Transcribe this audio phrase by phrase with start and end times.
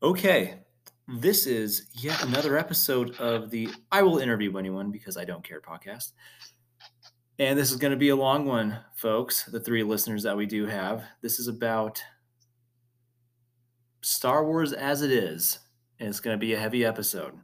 [0.00, 0.60] Okay,
[1.08, 5.60] this is yet another episode of the I Will Interview Anyone Because I Don't Care
[5.60, 6.12] podcast.
[7.40, 10.46] And this is going to be a long one, folks, the three listeners that we
[10.46, 11.02] do have.
[11.20, 12.00] This is about
[14.00, 15.58] Star Wars as it is,
[15.98, 17.34] and it's going to be a heavy episode.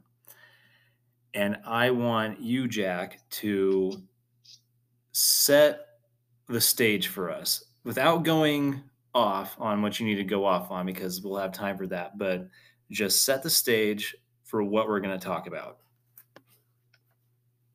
[1.33, 4.01] And I want you, Jack, to
[5.11, 5.81] set
[6.47, 8.81] the stage for us without going
[9.15, 12.17] off on what you need to go off on because we'll have time for that.
[12.17, 12.47] But
[12.91, 15.77] just set the stage for what we're going to talk about.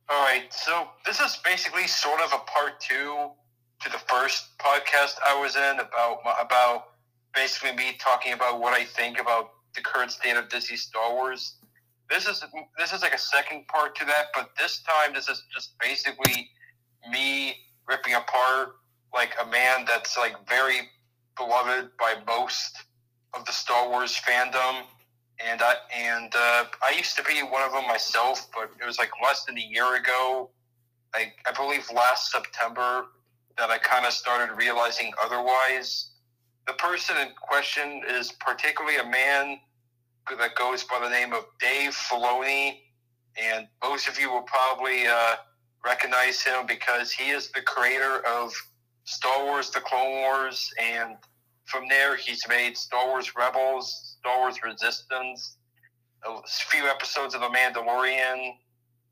[0.08, 0.44] All right.
[0.50, 3.30] So this is basically sort of a part two
[3.80, 6.84] to the first podcast I was in about about
[7.34, 11.54] basically me talking about what I think about the current state of Disney Star Wars.
[12.10, 12.44] This is
[12.76, 16.50] this is like a second part to that, but this time this is just basically
[17.10, 17.54] me
[17.88, 18.76] ripping apart
[19.14, 20.88] like a man that's like very
[21.40, 22.84] beloved by most
[23.32, 24.82] of the Star Wars fandom,
[25.44, 28.98] and I and uh, I used to be one of them myself, but it was
[28.98, 30.50] like less than a year ago.
[31.14, 33.06] I, I believe last September
[33.56, 36.10] that I kind of started realizing otherwise.
[36.66, 39.58] The person in question is particularly a man
[40.38, 42.80] that goes by the name of Dave Filoni,
[43.42, 45.36] and most of you will probably uh,
[45.84, 48.52] recognize him because he is the creator of
[49.04, 51.16] Star Wars: The Clone Wars and
[51.70, 55.56] from there, he's made Star Wars Rebels, Star Wars Resistance,
[56.26, 58.52] a few episodes of The Mandalorian,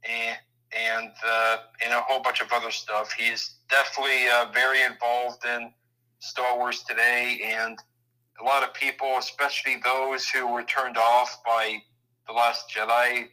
[0.09, 0.39] and
[0.77, 3.13] and uh, and a whole bunch of other stuff.
[3.13, 5.73] He's definitely uh, very involved in
[6.19, 7.79] Star Wars today, and
[8.41, 11.83] a lot of people, especially those who were turned off by
[12.27, 13.29] the Last Jedi,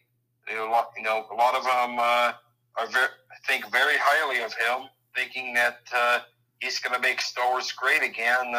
[0.48, 0.56] you
[1.04, 2.34] know, a lot of them uh,
[2.78, 2.88] are
[3.48, 6.20] think very highly of him, thinking that uh,
[6.60, 8.54] he's going to make Star Wars great again.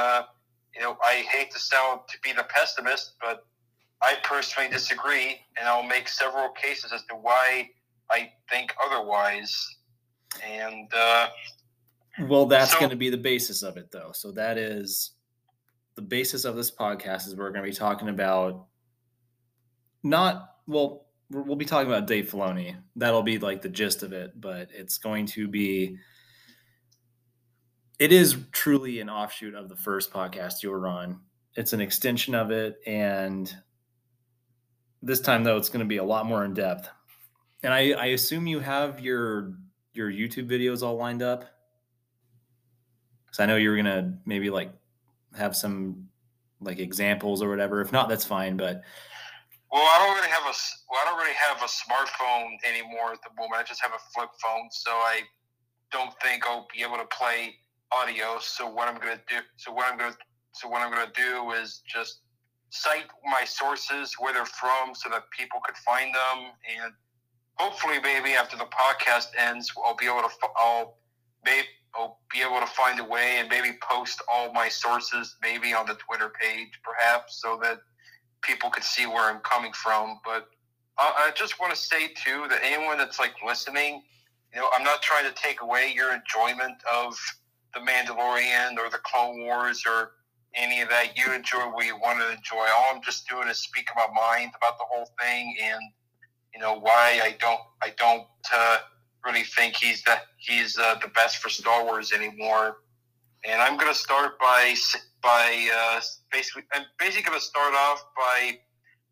[0.76, 3.46] You know, I hate to sound to be the pessimist, but
[4.02, 7.70] I personally disagree, and I'll make several cases as to why
[8.10, 9.76] I think otherwise.
[10.44, 11.28] And uh,
[12.28, 14.10] well, that's so, going to be the basis of it, though.
[14.12, 15.12] So that is
[15.94, 17.26] the basis of this podcast.
[17.26, 18.66] Is we're going to be talking about
[20.02, 22.76] not well, we'll be talking about Dave Filoni.
[22.96, 25.96] That'll be like the gist of it, but it's going to be
[27.98, 31.20] it is truly an offshoot of the first podcast you were on.
[31.54, 33.54] It's an extension of it, and
[35.02, 36.88] this time though, it's going to be a lot more in depth.
[37.62, 39.54] And I, I assume you have your
[39.94, 41.46] your YouTube videos all lined up,
[43.24, 44.70] because I know you were gonna maybe like
[45.36, 46.08] have some
[46.60, 47.80] like examples or whatever.
[47.80, 48.56] If not, that's fine.
[48.56, 48.82] But
[49.72, 50.54] well, I don't really have a
[50.90, 53.60] well, I don't really have a smartphone anymore at the moment.
[53.60, 55.22] I just have a flip phone, so I
[55.90, 57.54] don't think I'll be able to play
[57.92, 58.38] audio.
[58.40, 60.16] So what I'm to do, so what I'm to,
[60.52, 62.20] so what I'm to do is just
[62.70, 66.52] cite my sources where they're from, so that people could find them,
[66.82, 66.92] and
[67.56, 70.98] hopefully, maybe after the podcast ends, I'll be able to, I'll
[71.44, 71.66] maybe.
[71.98, 75.86] I'll be able to find a way and maybe post all my sources maybe on
[75.86, 77.78] the Twitter page, perhaps, so that
[78.42, 80.20] people could see where I'm coming from.
[80.22, 80.46] But
[80.98, 84.02] I just want to say too that anyone that's like listening,
[84.52, 87.16] you know, I'm not trying to take away your enjoyment of
[87.74, 90.12] the Mandalorian or the Clone Wars or
[90.54, 91.16] any of that.
[91.16, 92.66] You enjoy what you want to enjoy.
[92.74, 95.80] All I'm just doing is speaking my mind about the whole thing and
[96.54, 98.78] you know why I don't I don't uh,
[99.24, 102.78] really think he's the he's uh, the best for Star Wars anymore.
[103.46, 104.74] And I'm to start by
[105.22, 106.00] by uh,
[106.32, 108.58] basically I'm basically to start off by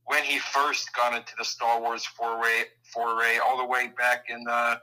[0.07, 4.43] when he first got into the Star Wars foray foray all the way back in
[4.49, 4.77] uh,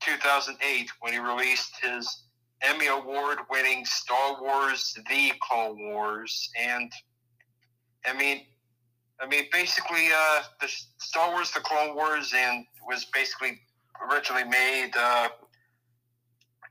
[0.00, 2.24] 2008 when he released his
[2.62, 6.50] Emmy Award winning Star Wars The Clone Wars.
[6.58, 6.92] And
[8.06, 8.42] I mean,
[9.20, 13.60] I mean, basically, uh, the Star Wars The Clone Wars and was basically
[14.10, 15.28] originally made uh,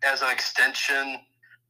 [0.03, 1.17] as an extension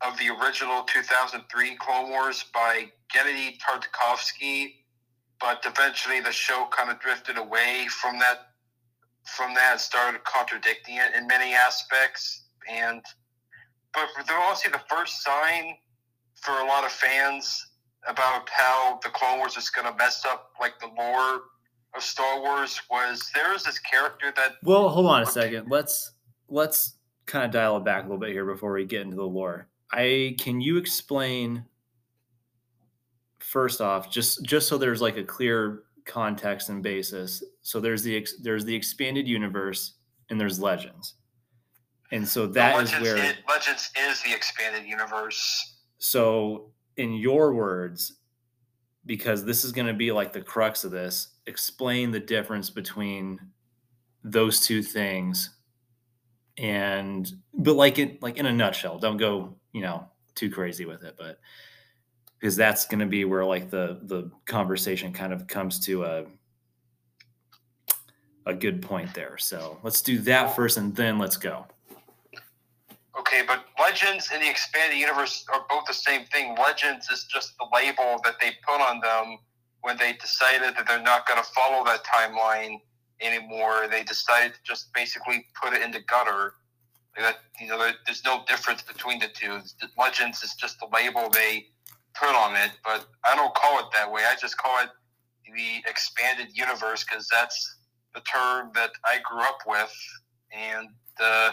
[0.02, 4.75] of the original 2003 Clone Wars by Genndy Tartakovsky,
[5.42, 8.45] but eventually the show kind of drifted away from that.
[9.36, 13.04] From that, started contradicting it in many aspects, and
[13.94, 15.75] but they're also the first sign
[16.36, 17.68] for a lot of fans
[18.07, 21.41] about how the Clone Wars is going to mess up like the lore
[21.95, 25.69] of Star Wars was there is this character that Well, hold on a second.
[25.69, 26.12] Let's
[26.47, 26.95] let's
[27.25, 29.68] kind of dial it back a little bit here before we get into the lore.
[29.92, 31.65] I can you explain
[33.39, 37.44] first off just just so there's like a clear context and basis.
[37.62, 39.95] So there's the there's the expanded universe
[40.30, 41.15] and there's legends.
[42.11, 45.77] And so that is where is, Legends is the expanded universe.
[46.00, 48.19] So, in your words,
[49.06, 51.35] because this is going to be like the crux of this.
[51.45, 53.39] Explain the difference between
[54.23, 55.51] those two things
[56.59, 61.03] and but like it like in a nutshell don't go you know too crazy with
[61.03, 61.39] it but
[62.38, 66.25] because that's going to be where like the the conversation kind of comes to a
[68.45, 71.65] a good point there so let's do that first and then let's go
[73.30, 77.54] okay but legends and the expanded universe are both the same thing legends is just
[77.60, 79.38] the label that they put on them
[79.81, 82.80] when they decided that they're not going to follow that timeline
[83.22, 83.88] anymore.
[83.90, 86.54] They decided to just basically put it in the gutter.
[87.18, 89.60] That you know, there's no difference between the two.
[89.98, 91.66] Legends is just the label they
[92.16, 94.24] put on it, but I don't call it that way.
[94.30, 94.90] I just call it
[95.46, 97.78] the expanded universe because that's
[98.14, 99.94] the term that I grew up with,
[100.56, 101.52] and the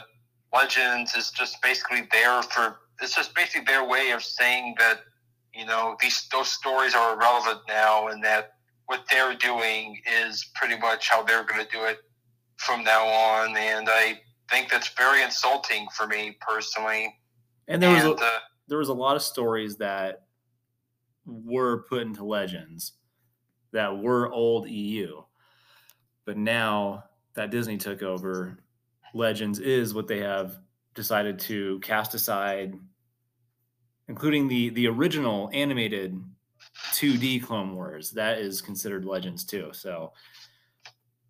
[0.52, 2.78] Legends is just basically there for.
[3.00, 5.00] It's just basically their way of saying that
[5.54, 8.52] you know these those stories are irrelevant now, and that
[8.86, 11.98] what they're doing is pretty much how they're going to do it
[12.56, 13.56] from now on.
[13.56, 14.20] And I
[14.50, 17.14] think that's very insulting for me personally.
[17.68, 18.38] And there was and, a, uh,
[18.68, 20.26] there was a lot of stories that
[21.24, 22.92] were put into legends
[23.72, 25.22] that were old EU,
[26.24, 27.04] but now
[27.34, 28.58] that Disney took over,
[29.16, 30.58] Legends is what they have
[30.94, 32.78] decided to cast aside,
[34.08, 36.22] including the the original animated
[36.92, 38.10] 2D Clone Wars.
[38.10, 39.70] That is considered Legends too.
[39.72, 40.12] So,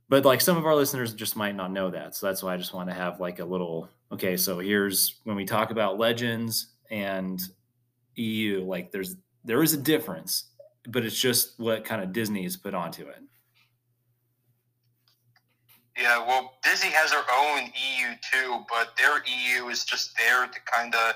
[0.09, 2.15] but like some of our listeners just might not know that.
[2.17, 4.37] So that's why I just want to have like a little okay.
[4.37, 7.41] So here's when we talk about Legends and
[8.17, 10.50] EU, like there's there is a difference,
[10.88, 13.23] but it's just what kind of Disney has put onto it.
[15.97, 20.61] Yeah, well, Disney has their own EU too, but their EU is just there to
[20.71, 21.15] kind of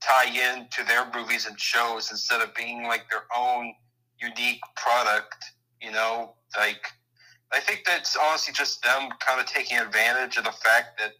[0.00, 3.74] tie in to their movies and shows instead of being like their own
[4.20, 5.44] unique product.
[5.82, 6.86] You know, like
[7.52, 11.12] I think that's honestly just them kind of taking advantage of the fact that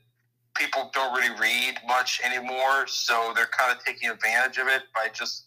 [0.55, 5.09] people don't really read much anymore, so they're kind of taking advantage of it by
[5.13, 5.47] just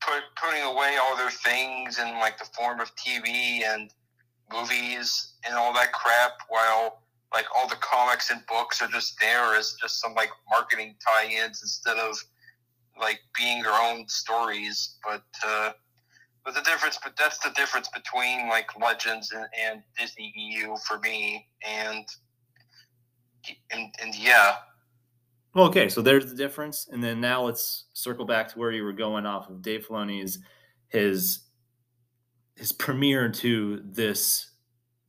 [0.00, 3.90] put, putting away all their things in like the form of TV and
[4.52, 7.02] movies and all that crap, while
[7.32, 11.62] like all the comics and books are just there as just some like marketing tie-ins
[11.62, 12.16] instead of
[13.00, 15.72] like being their own stories, but uh,
[16.44, 20.98] but the difference, but that's the difference between like Legends and, and Disney EU for
[20.98, 22.06] me, and
[23.70, 24.56] and and yeah.
[25.54, 28.84] Well, okay, so there's the difference, and then now let's circle back to where you
[28.84, 29.62] were going off of.
[29.62, 30.38] Dave Filoni's
[30.88, 31.40] his
[32.60, 34.50] his premiere to this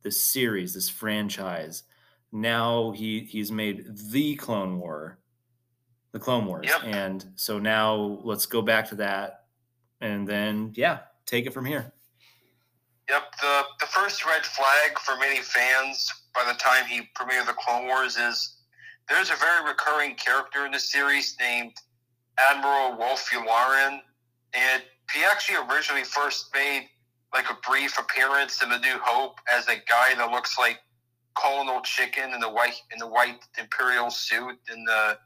[0.02, 1.84] this series, this franchise.
[2.32, 5.18] Now he he's made the Clone War
[6.12, 6.66] the Clone Wars.
[6.68, 6.80] Yep.
[6.84, 9.44] And so now let's go back to that
[10.00, 11.92] and then yeah, take it from here.
[13.10, 17.52] Yep, the the first red flag for many fans by the time he premiered the
[17.52, 18.56] Clone Wars is
[19.10, 21.74] there's a very recurring character in the series named
[22.38, 24.00] Admiral Wolf Yularen,
[24.54, 24.82] and
[25.12, 26.88] he actually originally first made
[27.34, 30.78] like a brief appearance in The New Hope as a guy that looks like
[31.34, 35.18] Colonel Chicken in the white in the white Imperial suit in the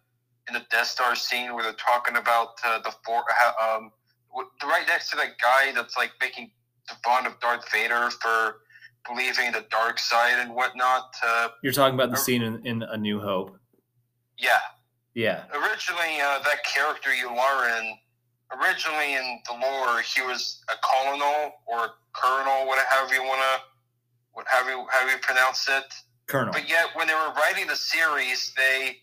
[0.49, 3.25] in the Death Star scene where they're talking about uh, the four,
[3.61, 3.91] um,
[4.63, 6.51] right next to that guy that's like making
[6.89, 8.59] the fun of Darth Vader for
[9.09, 11.15] believing the dark side and whatnot.
[11.25, 13.57] Uh, You're talking about the scene in, in A New Hope.
[14.39, 14.59] Yeah.
[15.15, 15.45] Yeah.
[15.53, 17.95] Originally, uh, that character Yularen,
[18.53, 23.63] originally in the lore, he was a colonel or a colonel, whatever you want to,
[24.33, 25.85] what have you, how you pronounce it.
[26.27, 26.53] Colonel.
[26.53, 28.99] But yet, when they were writing the series, they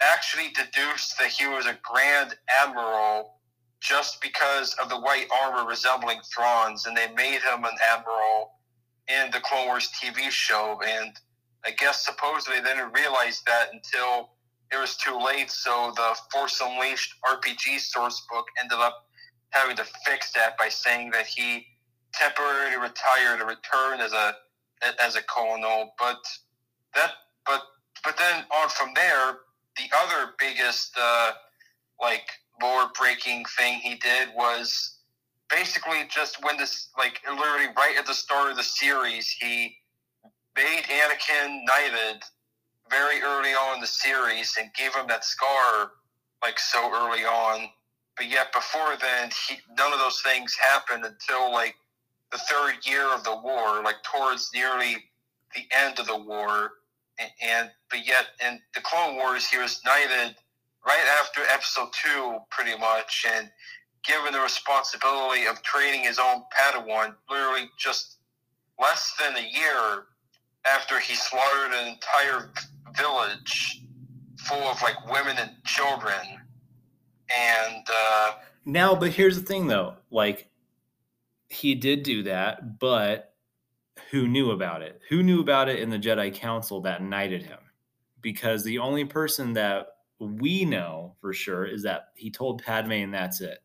[0.00, 3.34] actually deduced that he was a Grand Admiral
[3.80, 8.52] just because of the white armor resembling Thrawn's, and they made him an admiral
[9.08, 10.80] in the Clone Wars TV show.
[10.86, 11.12] And
[11.64, 14.30] I guess supposedly they didn't realize that until
[14.72, 15.50] it was too late.
[15.50, 19.06] So the Force Unleashed RPG source book ended up
[19.50, 21.66] having to fix that by saying that he
[22.14, 24.34] temporarily retired and returned as a
[25.02, 25.92] as a colonel.
[25.98, 26.18] But
[26.94, 27.12] that
[27.46, 27.62] but
[28.04, 29.38] but then on from there,
[29.76, 31.32] the other biggest uh,
[32.00, 32.28] like
[32.62, 34.98] lore breaking thing he did was
[35.50, 39.74] basically just when this like literally right at the start of the series he
[40.56, 42.22] made Anakin knighted
[42.90, 45.92] very early on in the series and gave him that scar
[46.42, 47.68] like so early on.
[48.16, 51.74] But yet before then, he, none of those things happened until like
[52.32, 54.96] the third year of the war, like towards nearly
[55.54, 56.72] the end of the war
[57.42, 60.36] and but yet in the Clone Wars, he was knighted
[60.86, 63.50] right after Episode Two, pretty much, and
[64.04, 68.16] given the responsibility of training his own Padawan literally just
[68.80, 70.04] less than a year
[70.66, 72.50] after he slaughtered an entire
[72.96, 73.82] village
[74.38, 76.20] full of like women and children.
[77.36, 78.32] And uh,
[78.64, 80.48] now, but here's the thing though, like
[81.48, 83.34] he did do that, but
[84.10, 85.00] who knew about it?
[85.08, 87.58] Who knew about it in the Jedi Council that knighted him?
[88.20, 89.88] Because the only person that
[90.18, 93.58] we know for sure is that he told Padme, and that's it.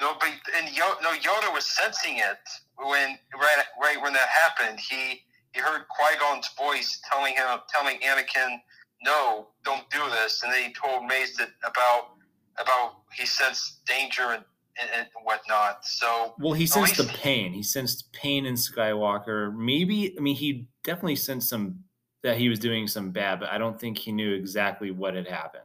[0.00, 2.38] No, but and Yoda, no, Yoda was sensing it
[2.76, 4.80] when right right when that happened.
[4.80, 5.22] He
[5.52, 8.58] he heard Qui Gon's voice telling him, telling Anakin,
[9.04, 12.14] "No, don't do this." And then he told Mace that about
[12.58, 14.44] about he sensed danger and,
[14.80, 15.84] and, and whatnot.
[15.84, 17.52] So well, he sensed the pain.
[17.52, 19.54] He sensed pain in Skywalker.
[19.54, 21.84] Maybe I mean he definitely sensed some
[22.22, 25.26] that he was doing some bad, but I don't think he knew exactly what had
[25.26, 25.64] happened.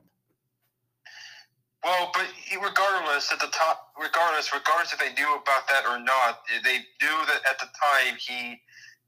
[1.84, 2.26] Well, but
[2.62, 7.26] regardless, at the top, regardless, regardless if they knew about that or not, they knew
[7.28, 8.60] that at the time he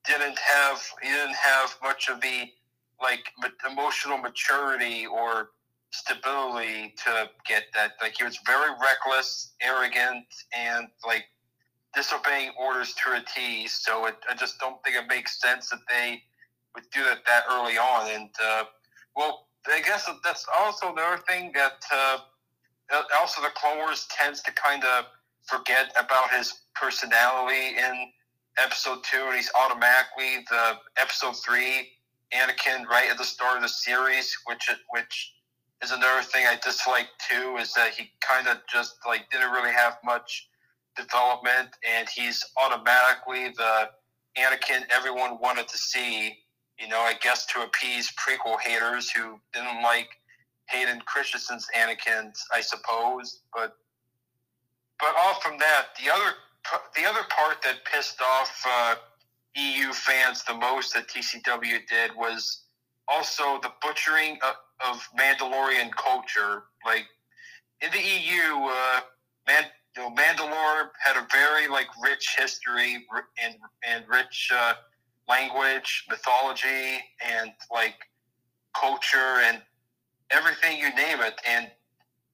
[0.05, 2.49] didn't have he didn't have much of the
[3.01, 3.31] like
[3.69, 5.51] emotional maturity or
[5.91, 7.93] stability to get that.
[8.01, 10.25] Like he was very reckless, arrogant,
[10.57, 11.25] and like
[11.93, 13.67] disobeying orders to a T.
[13.67, 16.21] So it, I just don't think it makes sense that they
[16.75, 18.09] would do that that early on.
[18.09, 18.63] And uh,
[19.15, 22.17] well, I guess that's also another thing that uh,
[23.19, 25.05] also the Clone Wars tends to kind of
[25.43, 28.11] forget about his personality in
[28.63, 31.89] episode two, and he's automatically the episode three
[32.33, 35.33] Anakin right at the start of the series, which which
[35.83, 39.71] is another thing I dislike too, is that he kind of just like didn't really
[39.71, 40.49] have much
[40.95, 43.89] development, and he's automatically the
[44.37, 46.37] Anakin everyone wanted to see.
[46.79, 50.09] You know, I guess to appease prequel haters who didn't like
[50.69, 53.41] Hayden Christensen's Anakin, I suppose.
[53.53, 53.75] But
[54.99, 56.35] but off from that, the other
[56.95, 58.95] the other part that pissed off uh,
[59.55, 62.63] EU fans the most that TCW did was
[63.07, 64.55] also the butchering of,
[64.87, 66.63] of Mandalorian culture.
[66.85, 67.05] Like
[67.81, 69.01] in the EU, uh,
[69.49, 69.63] Man,
[69.97, 73.07] you know, Mandalore had a very like rich history
[73.43, 73.55] and
[73.87, 74.73] and rich uh,
[75.27, 77.95] language, mythology, and like
[78.79, 79.61] culture and
[80.29, 81.33] everything you name it.
[81.47, 81.71] And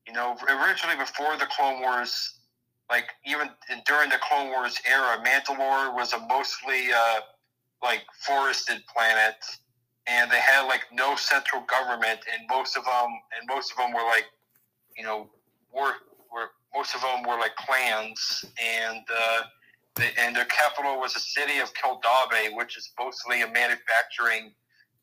[0.06, 2.40] you know, originally before the Clone Wars,
[2.90, 3.50] like even
[3.86, 7.22] during the Clone Wars era, Mandalore was a mostly uh,
[7.82, 9.36] like forested planet,
[10.08, 13.94] and they had like no central government, and most of them, and most of them
[13.94, 14.26] were like,
[14.98, 15.30] you know,
[15.74, 15.94] were
[16.32, 19.42] were most of them were like clans, and uh,
[19.96, 24.54] they, and their capital was a city of Keldabe, which is mostly a manufacturing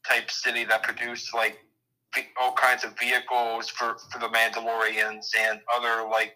[0.07, 1.59] type city that produced like
[2.41, 6.35] all kinds of vehicles for, for the Mandalorians and other like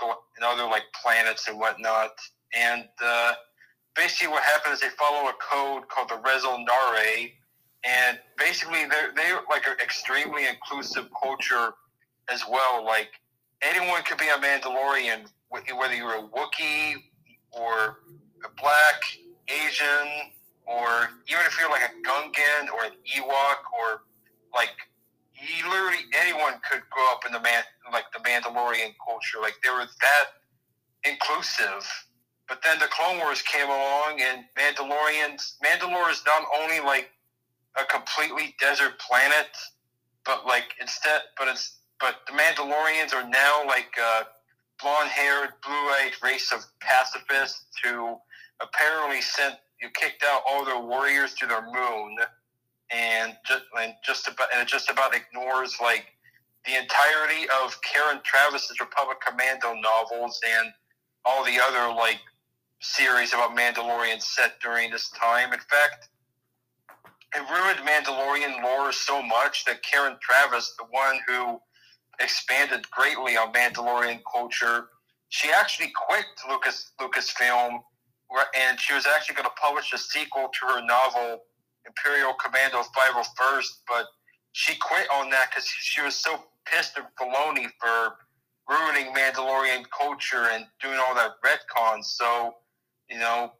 [0.00, 2.12] and other like planets and whatnot.
[2.56, 3.32] And uh,
[3.96, 7.32] basically, what happens is they follow a code called the Resol'nare,
[7.84, 11.72] and basically they're they're like an extremely inclusive culture
[12.30, 12.84] as well.
[12.84, 13.10] Like
[13.62, 16.94] anyone could be a Mandalorian, whether you're a Wookiee
[17.52, 17.98] or
[18.44, 19.02] a black,
[19.48, 20.08] Asian,
[20.66, 24.02] or even if you're like a Gungan or an Ewok or
[24.54, 24.70] like
[25.40, 29.38] you literally anyone could grow up in the man like the Mandalorian culture.
[29.40, 30.26] Like they were that
[31.04, 31.86] inclusive.
[32.48, 35.56] But then the Clone Wars came along, and Mandalorians.
[35.62, 37.10] Mandalore is not only like
[37.78, 39.52] a completely desert planet,
[40.24, 44.24] but like instead, but it's but the Mandalorians are now like a
[44.80, 48.16] blonde-haired, blue-eyed race of pacifists who
[48.62, 52.16] apparently sent you kicked out all their warriors to their moon
[52.90, 56.06] and just and just about and it just about ignores like
[56.66, 60.72] the entirety of Karen Traviss's Republic Commando novels and
[61.24, 62.20] all the other like
[62.80, 65.52] series about Mandalorian set during this time.
[65.52, 66.08] In fact,
[67.34, 71.60] it ruined Mandalorian lore so much that Karen Traviss, the one who
[72.20, 74.88] expanded greatly on Mandalorian culture,
[75.28, 77.80] she actually quit Lucas Lucasfilm,
[78.58, 81.42] and she was actually going to publish a sequel to her novel
[81.88, 84.06] Imperial Commando 501st, but
[84.52, 88.16] she quit on that because she was so pissed at Filoni for
[88.68, 92.04] ruining Mandalorian culture and doing all that retcon.
[92.04, 92.54] So,
[93.10, 93.52] you know,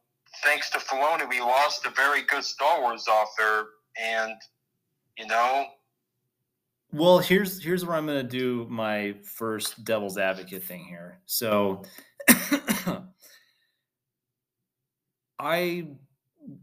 [0.45, 3.69] thanks to Filoni, we lost a very good Star Wars author,
[4.01, 4.35] and
[5.19, 5.67] you know.
[6.93, 11.21] Well, here's here's where I'm going to do my first devil's advocate thing here.
[11.27, 11.83] So,
[15.39, 15.89] I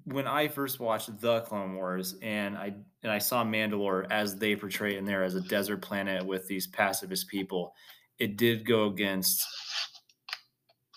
[0.05, 2.73] when I first watched the Clone Wars and I
[3.03, 6.67] and I saw Mandalore as they portray in there as a desert planet with these
[6.67, 7.73] pacifist people,
[8.17, 9.45] it did go against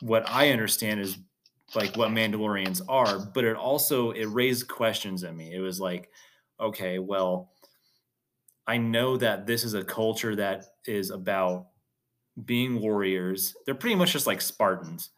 [0.01, 1.19] what I understand is
[1.75, 5.55] like what Mandalorians are, but it also it raised questions in me.
[5.55, 6.09] It was like,
[6.59, 7.51] okay, well,
[8.67, 11.67] I know that this is a culture that is about
[12.45, 13.55] being warriors.
[13.67, 15.11] They're pretty much just like Spartans.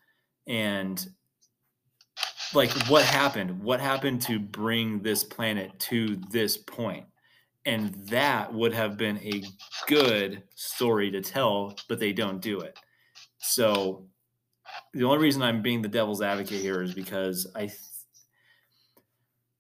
[0.49, 1.05] And
[2.55, 3.63] like what happened?
[3.63, 7.07] What happened to bring this planet to this point?
[7.67, 9.43] And that would have been a
[9.87, 12.79] good story to tell, but they don't do it.
[13.39, 14.07] So
[14.93, 17.71] the only reason I'm being the devil's advocate here is because I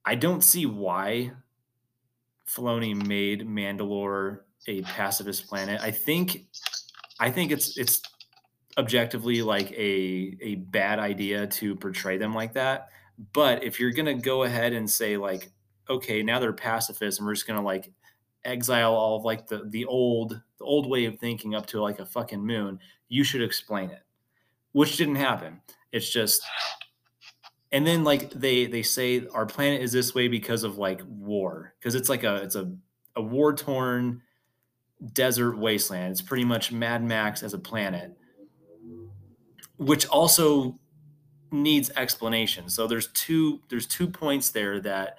[0.05, 1.33] I don't see why
[2.49, 5.81] Filoni made Mandalore a pacifist planet.
[5.81, 6.47] I think
[7.21, 8.01] I think it's it's
[8.81, 12.89] objectively like a a bad idea to portray them like that.
[13.33, 15.53] But if you're gonna go ahead and say like,
[15.89, 17.93] okay, now they're pacifists, and we're just gonna like
[18.45, 22.01] exile all of like the the old the old way of thinking up to like
[22.01, 24.03] a fucking moon, you should explain it.
[24.73, 25.61] Which didn't happen.
[25.93, 26.43] It's just
[27.73, 31.75] and then like they they say our planet is this way because of like war
[31.79, 32.73] because it's like a it's a
[33.17, 34.23] a war torn
[35.13, 38.17] desert wasteland it's pretty much mad max as a planet
[39.81, 40.79] which also
[41.51, 42.69] needs explanation.
[42.69, 45.19] So there's two there's two points there that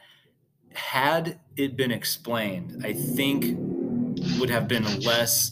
[0.74, 3.58] had it been explained i think
[4.40, 5.52] would have been less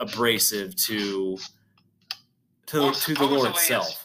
[0.00, 1.38] abrasive to
[2.66, 4.04] to, well, to the lore itself.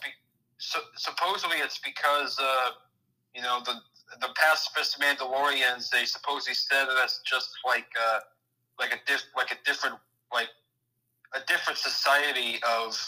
[0.58, 2.70] so, supposedly it's because uh,
[3.34, 3.74] you know the
[4.20, 8.20] the pacifist Mandalorians they supposedly said that's just like uh,
[8.78, 9.96] like a diff, like a different
[10.32, 10.48] like
[11.34, 12.98] a different society of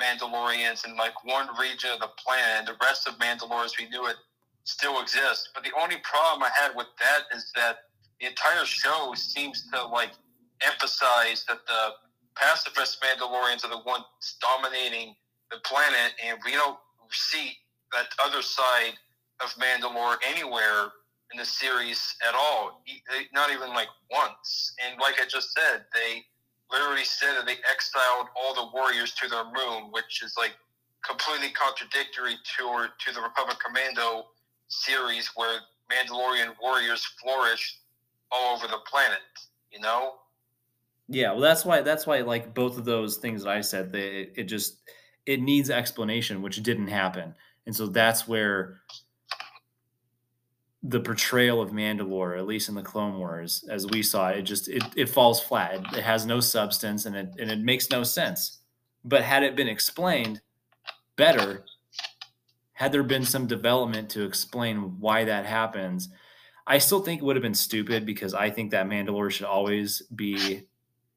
[0.00, 2.66] Mandalorians in like one region of the planet.
[2.66, 4.16] The rest of Mandalore as we knew it
[4.64, 5.50] still exists.
[5.54, 7.78] But the only problem I had with that is that
[8.20, 10.10] the entire show seems to like
[10.64, 11.90] emphasize that the
[12.36, 14.04] pacifist Mandalorians are the ones
[14.40, 15.14] dominating
[15.50, 16.78] the planet, and we don't
[17.10, 17.52] see
[17.92, 18.94] that other side
[19.42, 20.92] of Mandalore anywhere
[21.32, 22.82] in the series at all.
[23.34, 24.74] Not even like once.
[24.84, 26.22] And like I just said, they
[26.72, 30.52] literally said that they exiled all the warriors to their moon, which is like
[31.06, 34.26] completely contradictory to to the Republic Commando
[34.68, 37.78] series, where Mandalorian warriors flourish
[38.30, 39.20] all over the planet.
[39.70, 40.14] You know.
[41.08, 44.30] Yeah, well, that's why that's why like both of those things that I said, they
[44.34, 44.78] it just
[45.26, 47.34] it needs explanation, which didn't happen.
[47.66, 48.80] And so that's where
[50.82, 54.68] the portrayal of Mandalore, at least in the Clone Wars, as we saw it, just
[54.68, 55.74] it, it falls flat.
[55.74, 58.58] It, it has no substance and it and it makes no sense.
[59.04, 60.40] But had it been explained
[61.16, 61.64] better,
[62.72, 66.08] had there been some development to explain why that happens,
[66.66, 70.02] I still think it would have been stupid because I think that Mandalore should always
[70.14, 70.66] be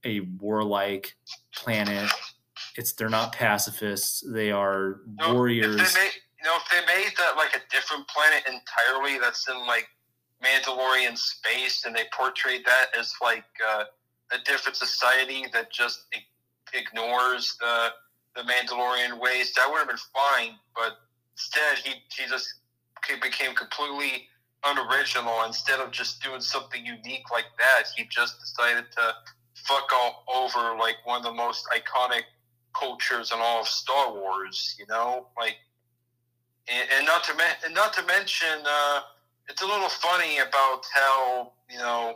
[0.04, 1.15] a warlike
[1.56, 2.12] planet
[2.78, 4.23] it's they're not pacifists.
[4.28, 5.78] They are no, warriors.
[5.78, 6.12] Made,
[6.46, 9.88] you know, if they made that like a different planet entirely, that's in like
[10.44, 13.86] Mandalorian space, and they portrayed that as like uh,
[14.32, 16.06] a different society that just
[16.74, 17.90] ignores the
[18.36, 20.52] the Mandalorian ways, that would have been fine.
[20.76, 20.98] But
[21.34, 22.48] instead, he he just
[23.22, 24.28] became completely
[24.66, 25.44] unoriginal.
[25.48, 29.14] Instead of just doing something unique like that, he just decided to
[29.56, 32.22] fuck all over like one of the most iconic
[32.80, 35.56] cultures in all of Star Wars, you know, like,
[36.67, 39.01] and, and not to and not to mention, uh,
[39.49, 42.15] it's a little funny about how you know,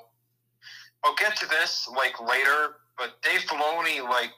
[1.03, 4.31] I'll get to this like later, but Dave Filoni, like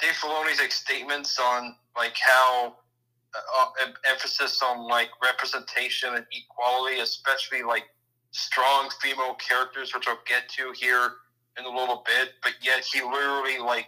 [0.00, 2.74] Dave Filoni's like statements on like how
[3.34, 7.84] uh, uh emphasis on like representation and equality, especially like
[8.30, 11.12] strong female characters, which I'll get to here
[11.58, 12.30] in a little bit.
[12.42, 13.86] But yet he literally like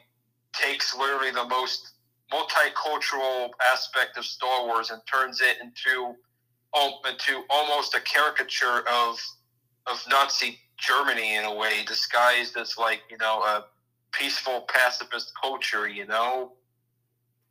[0.52, 1.92] takes literally the most
[2.32, 6.14] multicultural aspect of Star Wars and turns it into
[7.08, 9.18] into almost a caricature of
[9.86, 13.66] of Nazi Germany in a way, disguised as like you know a
[14.12, 15.88] peaceful pacifist culture.
[15.88, 16.52] You know.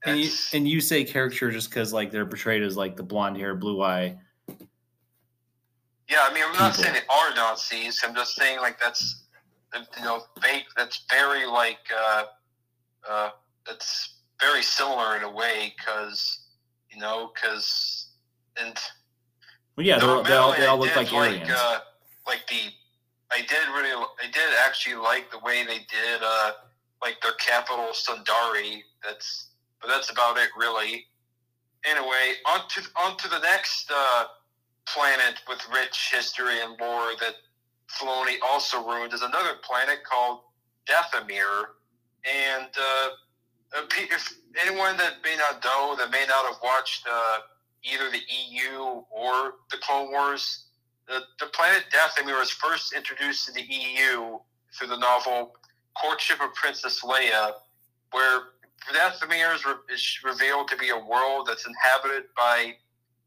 [0.06, 3.36] And you, and you say caricature just because like they're portrayed as like the blonde
[3.36, 4.18] hair, blue eye.
[6.10, 8.02] Yeah, I mean, I'm not saying they are Nazis.
[8.06, 9.26] I'm just saying like that's
[9.76, 10.66] you know fake.
[10.78, 12.24] That's very like uh,
[13.08, 13.30] uh,
[13.68, 16.46] that's very similar in a way because
[16.92, 18.08] you know because
[18.58, 18.78] and
[19.76, 21.80] well, yeah, no, they all, they all look like like, uh,
[22.28, 22.72] like the
[23.32, 26.52] I did really I did actually like the way they did uh,
[27.02, 28.82] like their capital Sundari.
[29.04, 29.50] That's
[29.82, 31.06] but that's about it really.
[31.86, 34.26] Anyway, on to on to the next uh,
[34.86, 37.36] planet with rich history and lore that
[37.90, 40.42] Filoni also ruined is another planet called
[40.88, 41.66] Dathomir
[42.26, 43.08] and uh,
[43.74, 47.40] if anyone that may not know, that may not have watched uh,
[47.84, 50.66] either the EU or the Clone Wars,
[51.08, 54.38] the, the planet Dathomir was first introduced to the EU
[54.78, 55.56] through the novel
[56.00, 57.54] Courtship of Princess Leia,
[58.12, 58.42] where
[58.94, 62.76] Dathomir is, re- is revealed to be a world that's inhabited by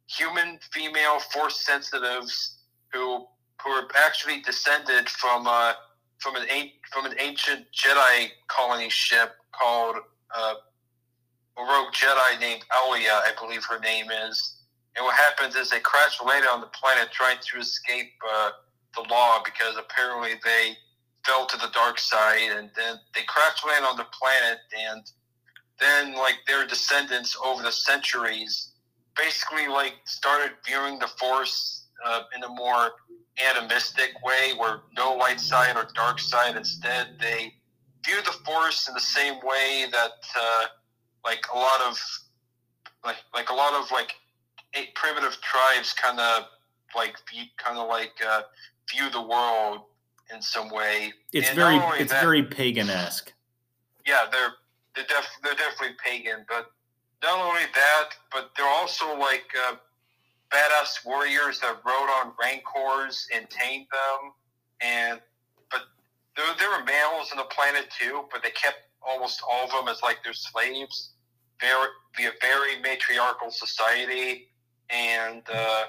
[0.07, 2.59] human female force sensitives
[2.93, 3.27] who
[3.63, 5.73] who are actually descended from uh,
[6.19, 6.47] from an
[6.91, 9.97] from an ancient Jedi colony ship called
[10.37, 10.55] uh,
[11.59, 14.59] a rogue Jedi named Allya, I believe her name is.
[14.97, 18.51] And what happens is they crash land on the planet trying to escape uh,
[18.95, 20.77] the law because apparently they
[21.25, 25.11] fell to the dark side, and then they crash land on the planet, and
[25.81, 28.73] then like their descendants over the centuries
[29.17, 32.91] basically like started viewing the Force uh, in a more
[33.51, 36.57] animistic way, where no light side or dark side.
[36.57, 37.55] Instead, they
[38.05, 40.67] view the Force in the same way that uh,
[41.25, 41.99] like a lot of
[43.05, 44.15] like like a lot of like
[44.95, 46.45] primitive tribes kind of
[46.95, 48.43] like view kind of like uh,
[48.91, 49.83] view the world
[50.33, 51.13] in some way.
[51.33, 53.33] It's and very it's that, very pagan esque.
[54.07, 54.55] Yeah, they're
[54.95, 56.71] they're, def- they're definitely pagan, but
[57.23, 59.77] not only that, but they're also like uh,
[60.51, 64.33] badass warriors that rode on rancors and tamed them,
[64.81, 65.21] and
[66.37, 69.89] there, there were males on the planet too, but they kept almost all of them
[69.89, 71.13] as like their slaves.
[71.61, 74.49] Very, be a very matriarchal society,
[74.91, 75.85] and uh,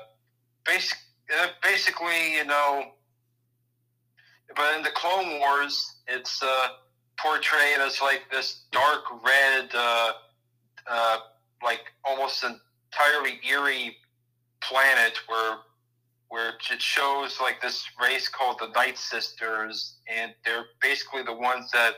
[0.65, 0.97] basic,
[1.39, 2.91] uh, basically, you know.
[4.56, 6.67] But in the Clone Wars, it's uh,
[7.17, 10.12] portrayed as like this dark red, uh,
[10.88, 11.17] uh,
[11.63, 13.97] like almost entirely eerie
[14.62, 15.58] planet where
[16.34, 21.69] where it shows like this race called the Night Sisters, and they're basically the ones
[21.74, 21.93] that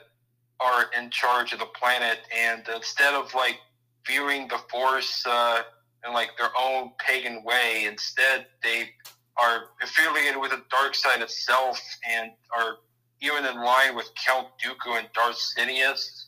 [0.60, 2.18] are in charge of the planet.
[2.38, 3.60] And instead of like
[4.06, 5.62] viewing the Force uh,
[6.06, 8.90] in like their own pagan way, instead they
[9.38, 12.76] are affiliated with the dark side itself and are
[13.22, 16.26] even in line with Count Dooku and Darth Sidious.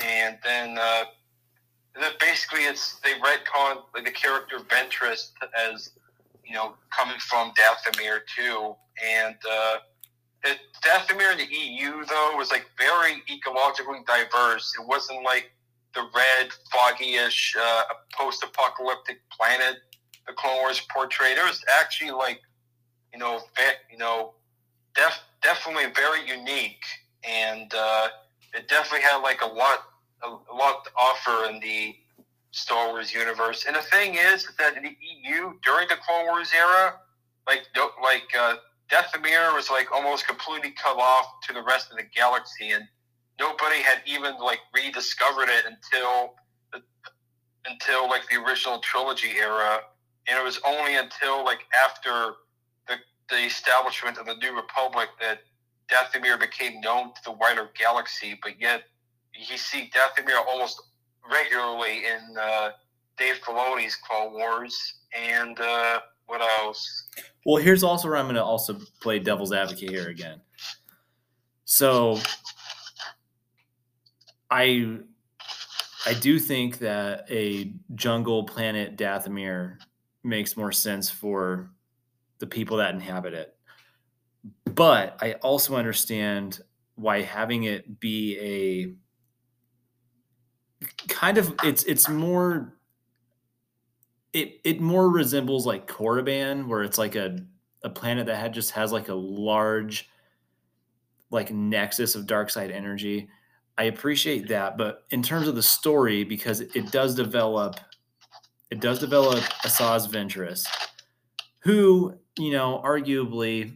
[0.00, 1.04] And then, uh,
[1.94, 5.90] and then basically it's they retcon like the character Ventress as
[6.52, 9.76] you know coming from Dathomir too, and uh,
[10.44, 14.70] it, Dathomir in the EU though was like very ecologically diverse.
[14.78, 15.50] It wasn't like
[15.94, 17.82] the red, foggy-ish, uh,
[18.14, 19.76] post-apocalyptic planet
[20.26, 21.38] the Clone Wars portrayed.
[21.38, 22.40] It was actually like
[23.14, 23.40] you know,
[23.90, 24.34] you know,
[24.94, 26.84] def, definitely very unique,
[27.24, 28.08] and uh,
[28.54, 29.84] it definitely had like a lot,
[30.22, 31.94] a, a, lot to offer in the
[32.52, 33.64] Star Wars universe.
[33.66, 36.94] And the thing is that the EU during the Clone Wars era,
[37.46, 37.62] like
[38.02, 38.54] like uh,
[38.90, 42.86] Dathomir was like almost completely cut off to the rest of the galaxy, and
[43.40, 46.34] nobody had even like rediscovered it until
[47.66, 49.80] until like the original trilogy era.
[50.28, 52.34] And it was only until like after
[53.32, 55.40] the establishment of the New Republic that
[55.90, 58.82] Dathomir became known to the wider galaxy, but yet
[59.34, 60.82] you see Dathomir almost
[61.30, 62.70] regularly in uh,
[63.18, 65.00] Dave Filoni's Clone Wars.
[65.16, 67.08] And uh, what else?
[67.44, 70.40] Well, here's also where I'm going to also play devil's advocate here again.
[71.64, 72.18] So
[74.50, 74.98] I
[76.04, 79.78] I do think that a jungle planet Dathomir
[80.24, 81.70] makes more sense for
[82.38, 83.54] the people that inhabit it.
[84.64, 86.60] But I also understand
[86.96, 88.94] why having it be a
[91.08, 92.74] kind of it's it's more
[94.32, 97.38] it it more resembles like Korriban, where it's like a
[97.84, 100.08] a planet that had just has like a large
[101.30, 103.28] like nexus of dark side energy.
[103.78, 107.76] I appreciate that, but in terms of the story, because it does develop,
[108.70, 110.66] it does develop Asajj Ventress,
[111.60, 113.72] who you know, arguably,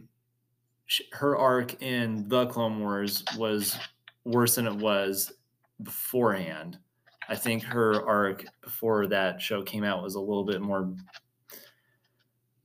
[1.13, 3.77] her arc in the Clone Wars was
[4.23, 5.31] worse than it was
[5.83, 6.77] beforehand.
[7.29, 10.93] I think her arc before that show came out was a little bit more.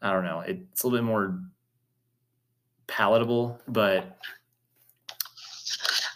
[0.01, 0.40] I don't know.
[0.40, 1.40] It's a little bit more
[2.87, 4.18] palatable, but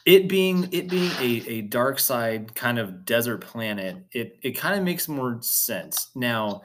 [0.04, 4.78] it being it being a, a dark side kind of desert planet, it it kind
[4.78, 6.62] of makes more sense now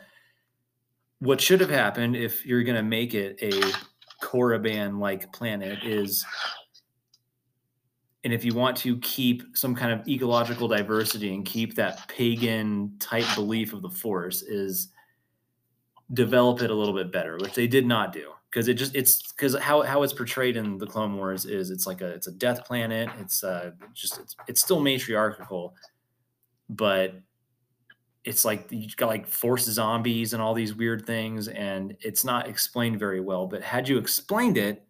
[1.22, 3.52] what should have happened if you're going to make it a
[4.26, 6.26] Korriban like planet is
[8.23, 12.93] and if you want to keep some kind of ecological diversity and keep that pagan
[12.99, 14.89] type belief of the force is
[16.13, 19.31] develop it a little bit better which they did not do because it just it's
[19.31, 22.31] because how, how it's portrayed in the clone wars is it's like a it's a
[22.34, 25.73] death planet it's uh just it's, it's still matriarchal
[26.69, 27.15] but
[28.23, 32.47] it's like you got like force zombies and all these weird things, and it's not
[32.47, 33.47] explained very well.
[33.47, 34.86] But had you explained it,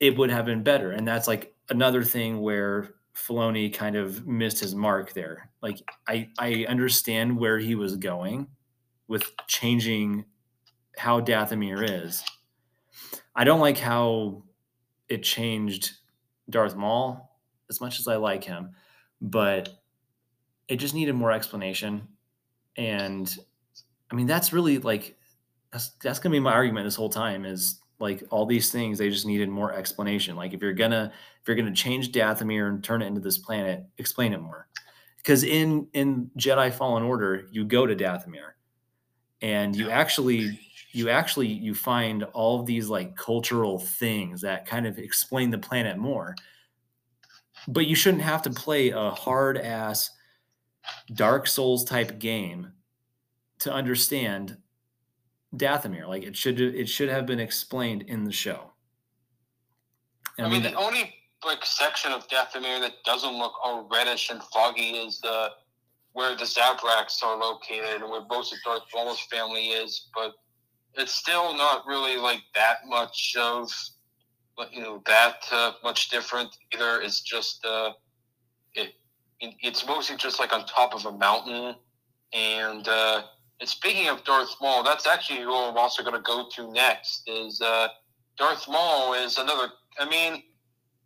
[0.00, 0.92] it would have been better.
[0.92, 5.50] And that's like another thing where Filoni kind of missed his mark there.
[5.60, 8.46] Like I I understand where he was going
[9.08, 10.24] with changing
[10.96, 12.22] how Dathomir is.
[13.34, 14.42] I don't like how
[15.08, 15.92] it changed
[16.50, 17.38] Darth Maul
[17.70, 18.72] as much as I like him,
[19.20, 19.68] but
[20.68, 22.06] it just needed more explanation.
[22.76, 23.34] And
[24.10, 25.16] I mean, that's really like
[25.72, 29.10] that's that's gonna be my argument this whole time is like all these things they
[29.10, 30.36] just needed more explanation.
[30.36, 33.84] Like if you're gonna if you're gonna change Dathomir and turn it into this planet,
[33.98, 34.68] explain it more.
[35.16, 38.52] Because in in Jedi Fallen Order, you go to Dathomir
[39.40, 40.58] and you actually
[40.92, 45.58] you actually you find all of these like cultural things that kind of explain the
[45.58, 46.34] planet more
[47.66, 50.10] but you shouldn't have to play a hard ass
[51.14, 52.72] dark souls type game
[53.58, 54.56] to understand
[55.56, 58.70] dathomir like it should it should have been explained in the show
[60.38, 64.90] i, mean the only like section of dathomir that doesn't look all reddish and foggy
[64.90, 65.50] is the
[66.18, 70.32] where the Zabraks are located and where most of Darth Maul's family is, but
[70.94, 73.70] it's still not really like that much of
[74.72, 77.00] you know that uh, much different either.
[77.00, 77.92] It's just uh,
[78.74, 78.94] it,
[79.38, 81.76] it, it's mostly just like on top of a mountain,
[82.32, 83.22] and uh,
[83.60, 87.22] and speaking of Darth Maul, that's actually who I'm also going to go to next.
[87.26, 87.88] Is uh,
[88.38, 89.72] Darth Maul is another.
[89.98, 90.42] I mean,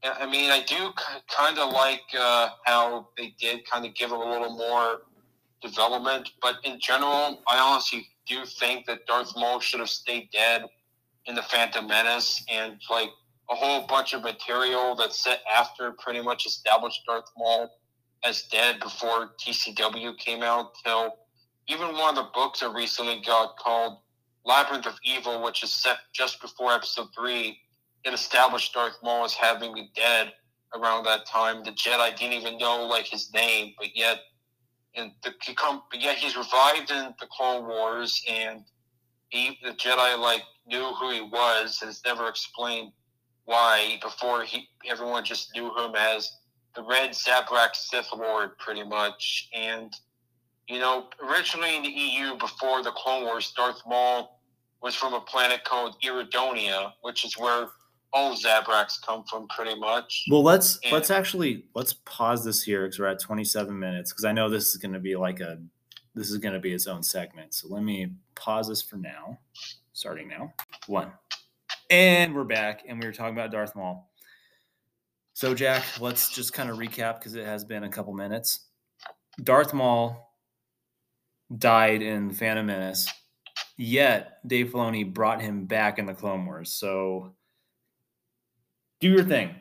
[0.05, 0.91] I mean, I do
[1.29, 5.03] kind of like uh, how they did kind of give him a little more
[5.63, 10.67] development, but in general, I honestly do think that Darth Maul should have stayed dead
[11.27, 13.11] in the Phantom Menace, and like
[13.51, 17.71] a whole bunch of material that's set after pretty much established Darth Maul
[18.25, 20.73] as dead before TCW came out.
[20.85, 21.15] Till
[21.69, 23.99] even one of the books I recently got called
[24.45, 27.59] Labyrinth of Evil, which is set just before Episode Three
[28.05, 30.33] it established Darth Maul as having been dead
[30.75, 31.63] around that time.
[31.63, 34.19] The Jedi didn't even know like his name, but yet,
[34.95, 38.63] and the he come, but yet he's revived in the Clone Wars, and
[39.29, 42.93] he the Jedi like knew who he was, and it's never explained
[43.45, 43.99] why.
[44.03, 46.31] Before he, everyone just knew him as
[46.75, 49.95] the Red Zabrak Sith Lord, pretty much, and.
[50.73, 54.41] You know, originally in the EU before the Clone Wars, Darth Maul
[54.83, 57.69] was from a planet called Iridonia, which is where
[58.15, 60.25] all Zabraks come from pretty much.
[60.31, 64.25] Well, let's and, let's actually let's pause this here because we're at 27 minutes because
[64.25, 65.59] I know this is going to be like a
[66.15, 67.53] this is going to be its own segment.
[67.53, 69.39] So let me pause this for now.
[69.93, 70.55] Starting now.
[70.87, 71.13] One.
[71.91, 74.11] And we're back and we were talking about Darth Maul.
[75.35, 78.69] So Jack, let's just kind of recap because it has been a couple minutes.
[79.43, 80.32] Darth Maul
[81.57, 83.09] died in Phantom Menace,
[83.77, 86.73] yet Dave Filoni brought him back in the Clone Wars.
[86.73, 87.35] So
[89.01, 89.55] do your thing.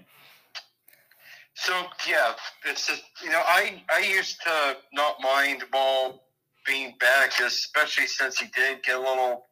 [1.55, 1.73] So
[2.09, 2.33] yeah,
[2.65, 6.23] it's just, you know I I used to not mind Maul
[6.65, 9.45] being back, especially since he did get a little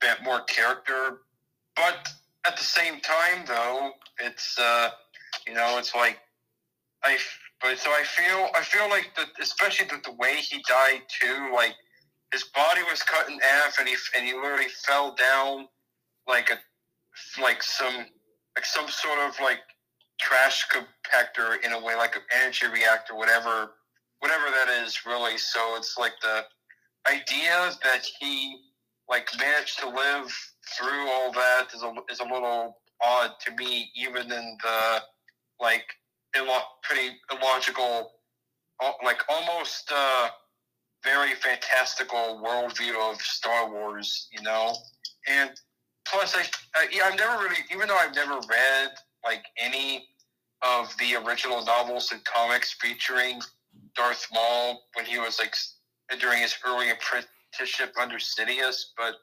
[0.00, 1.22] bit more character.
[1.76, 2.08] But
[2.46, 4.90] at the same time, though, it's uh,
[5.46, 6.18] you know it's like
[7.04, 7.18] I
[7.60, 11.50] but so I feel I feel like that especially that the way he died too,
[11.54, 11.74] like
[12.32, 15.68] his body was cut in half and he and he literally fell down
[16.26, 16.58] like a
[17.40, 18.06] like some
[18.56, 19.60] like some sort of like
[20.20, 23.72] trash compactor in a way, like an energy reactor, whatever,
[24.20, 25.38] whatever that is, really.
[25.38, 26.44] So it's like the
[27.10, 28.58] idea that he
[29.08, 30.32] like managed to live
[30.76, 35.02] through all that is a, is a little odd to me, even in the
[35.58, 35.86] like
[36.36, 38.12] illo- pretty illogical,
[39.04, 40.28] like almost uh,
[41.04, 44.74] very fantastical worldview of Star Wars, you know,
[45.28, 45.50] and
[46.06, 46.42] plus, I,
[46.74, 48.90] I yeah, I've never really, even though I've never read
[49.24, 50.06] like any
[50.62, 53.40] of the original novels and comics featuring
[53.96, 55.54] Darth Maul when he was like
[56.18, 59.14] during his early apprenticeship under Sidious, but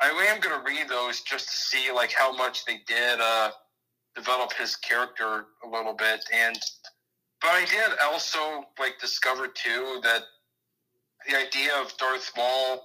[0.00, 3.50] I am going to read those just to see like how much they did uh,
[4.18, 6.58] develop his character a little bit, and
[7.40, 10.22] but I did also like discover too that
[11.28, 12.82] the idea of Darth Maul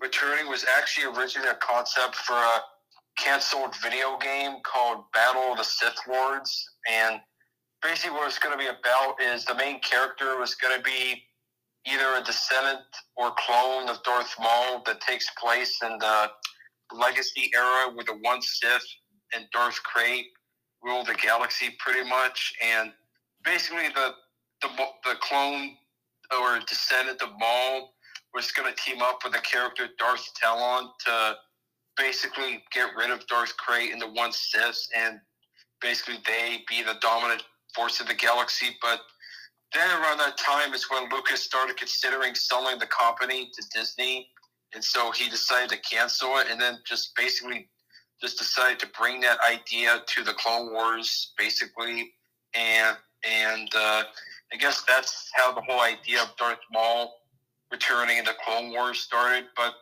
[0.00, 2.60] returning was actually originally a concept for a
[3.18, 6.70] canceled video game called Battle of the Sith Lords.
[6.88, 7.20] And
[7.82, 11.22] basically, what it's going to be about is the main character was going to be
[11.86, 12.84] either a descendant
[13.16, 16.30] or clone of Darth Maul that takes place in the
[16.92, 18.86] Legacy era where the one Sith
[19.34, 20.24] and Darth Krayt
[20.82, 22.54] ruled the galaxy pretty much.
[22.62, 22.92] And
[23.44, 24.14] basically, the
[24.62, 24.68] the
[25.04, 25.76] the clone
[26.32, 27.94] or descendant of Maul
[28.34, 31.36] was going to team up with the character Darth Talon to
[31.96, 35.18] basically get rid of Darth Krayt the One Sith, and
[35.80, 37.42] basically they be the dominant
[37.74, 38.76] force of the galaxy.
[38.82, 39.00] But
[39.74, 44.28] then around that time is when Lucas started considering selling the company to Disney,
[44.74, 47.68] and so he decided to cancel it, and then just basically
[48.20, 52.12] just decided to bring that idea to the Clone Wars, basically,
[52.54, 54.02] and and uh,
[54.52, 57.14] I guess that's how the whole idea of Darth Maul
[57.70, 59.44] returning into Clone Wars started.
[59.56, 59.74] But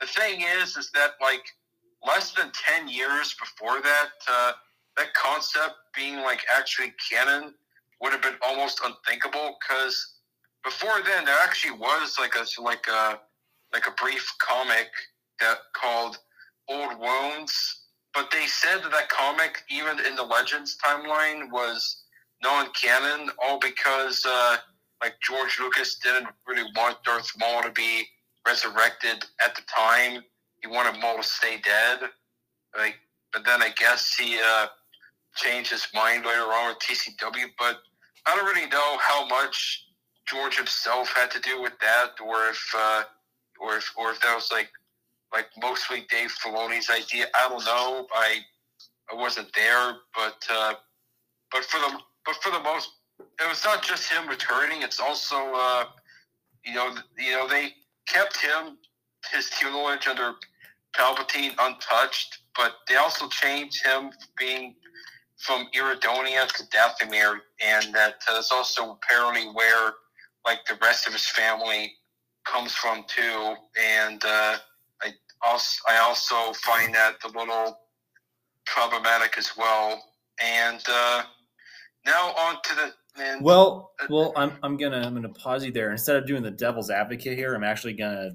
[0.00, 1.42] the thing is, is that like
[2.06, 4.52] less than ten years before that, uh,
[4.96, 7.54] that concept being like actually canon
[8.00, 9.56] would have been almost unthinkable.
[9.60, 10.16] Because
[10.64, 13.20] before then there actually was like a like a
[13.72, 14.88] like a brief comic
[15.40, 16.18] that called
[16.68, 17.79] Old Wounds,
[18.14, 22.04] but they said that that comic, even in the Legends timeline, was
[22.42, 24.56] non-canon, all because uh,
[25.02, 28.04] like George Lucas didn't really want Darth Maul to be
[28.46, 30.22] resurrected at the time.
[30.60, 32.00] He wanted Maul to stay dead.
[32.76, 32.96] Like,
[33.32, 34.66] but then I guess he uh,
[35.36, 37.46] changed his mind later on with TCW.
[37.58, 37.78] But
[38.26, 39.86] I don't really know how much
[40.26, 43.02] George himself had to do with that, or if, uh,
[43.60, 44.70] or if, or if that was like,
[45.32, 47.26] like mostly Dave Filoni's idea.
[47.34, 48.06] I don't know.
[48.14, 48.38] I,
[49.12, 50.74] I wasn't there, but, uh,
[51.52, 54.82] but for the, but for the most, it was not just him returning.
[54.82, 55.84] It's also, uh,
[56.64, 57.74] you know, you know, they
[58.06, 58.78] kept him
[59.32, 60.34] his tutelage under
[60.96, 64.74] Palpatine untouched, but they also changed him being
[65.38, 69.92] from Iridonia to Dathomir, and that uh, is also apparently where
[70.44, 71.92] like the rest of his family
[72.44, 73.54] comes from too.
[73.80, 74.56] And uh,
[75.44, 77.78] also I also find that a little
[78.66, 80.02] problematic as well.
[80.42, 81.22] And uh,
[82.06, 85.90] now on to the and, well, well, I'm I'm gonna I'm gonna pause you there.
[85.90, 88.30] Instead of doing the devil's advocate here, I'm actually gonna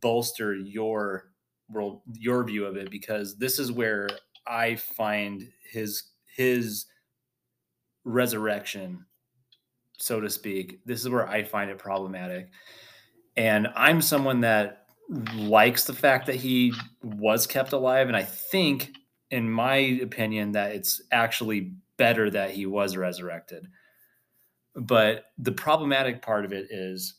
[0.00, 1.32] bolster your
[1.68, 4.08] world your view of it because this is where
[4.46, 6.04] I find his
[6.36, 6.86] his
[8.04, 9.04] resurrection,
[9.98, 10.80] so to speak.
[10.86, 12.50] This is where I find it problematic.
[13.36, 18.08] And I'm someone that likes the fact that he was kept alive.
[18.08, 18.92] And I think,
[19.30, 23.66] in my opinion, that it's actually better that he was resurrected.
[24.74, 27.14] But the problematic part of it is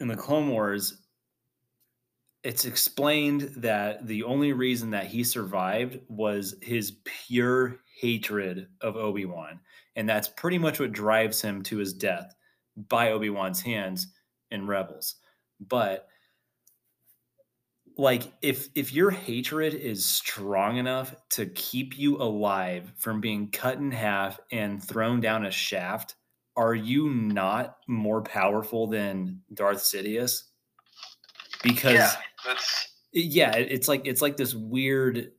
[0.00, 0.98] in the Clone Wars,
[2.42, 9.60] it's explained that the only reason that he survived was his pure hatred of Obi-Wan.
[9.96, 12.34] And that's pretty much what drives him to his death
[12.76, 14.08] by Obi-Wan's hands
[14.50, 15.16] in Rebels.
[15.58, 16.06] But
[17.96, 23.78] like if if your hatred is strong enough to keep you alive from being cut
[23.78, 26.16] in half and thrown down a shaft,
[26.56, 30.42] are you not more powerful than Darth Sidious?
[31.62, 32.16] Because yeah,
[33.12, 35.30] yeah, it's like it's like this weird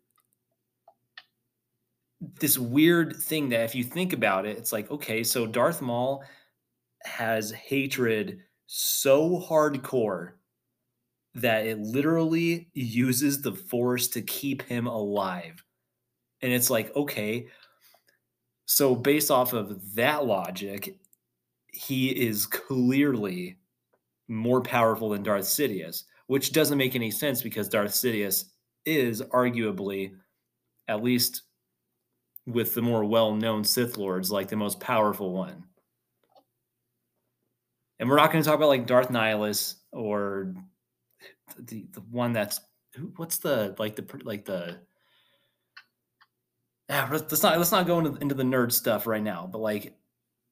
[2.39, 6.23] this weird thing that if you think about it, it's like okay, so Darth Maul
[7.03, 10.31] has hatred so hardcore
[11.35, 15.63] that it literally uses the force to keep him alive.
[16.41, 17.47] And it's like, okay,
[18.65, 20.97] so based off of that logic,
[21.67, 23.57] he is clearly
[24.27, 28.45] more powerful than Darth Sidious, which doesn't make any sense because Darth Sidious
[28.85, 30.13] is arguably,
[30.87, 31.43] at least
[32.47, 35.63] with the more well-known Sith lords, like the most powerful one.
[37.99, 40.53] And we're not going to talk about like Darth Nihilus or
[41.57, 42.59] the the one that's
[43.15, 44.79] what's the like the like the
[46.89, 49.95] yeah, let's not let's not go into, into the nerd stuff right now, but like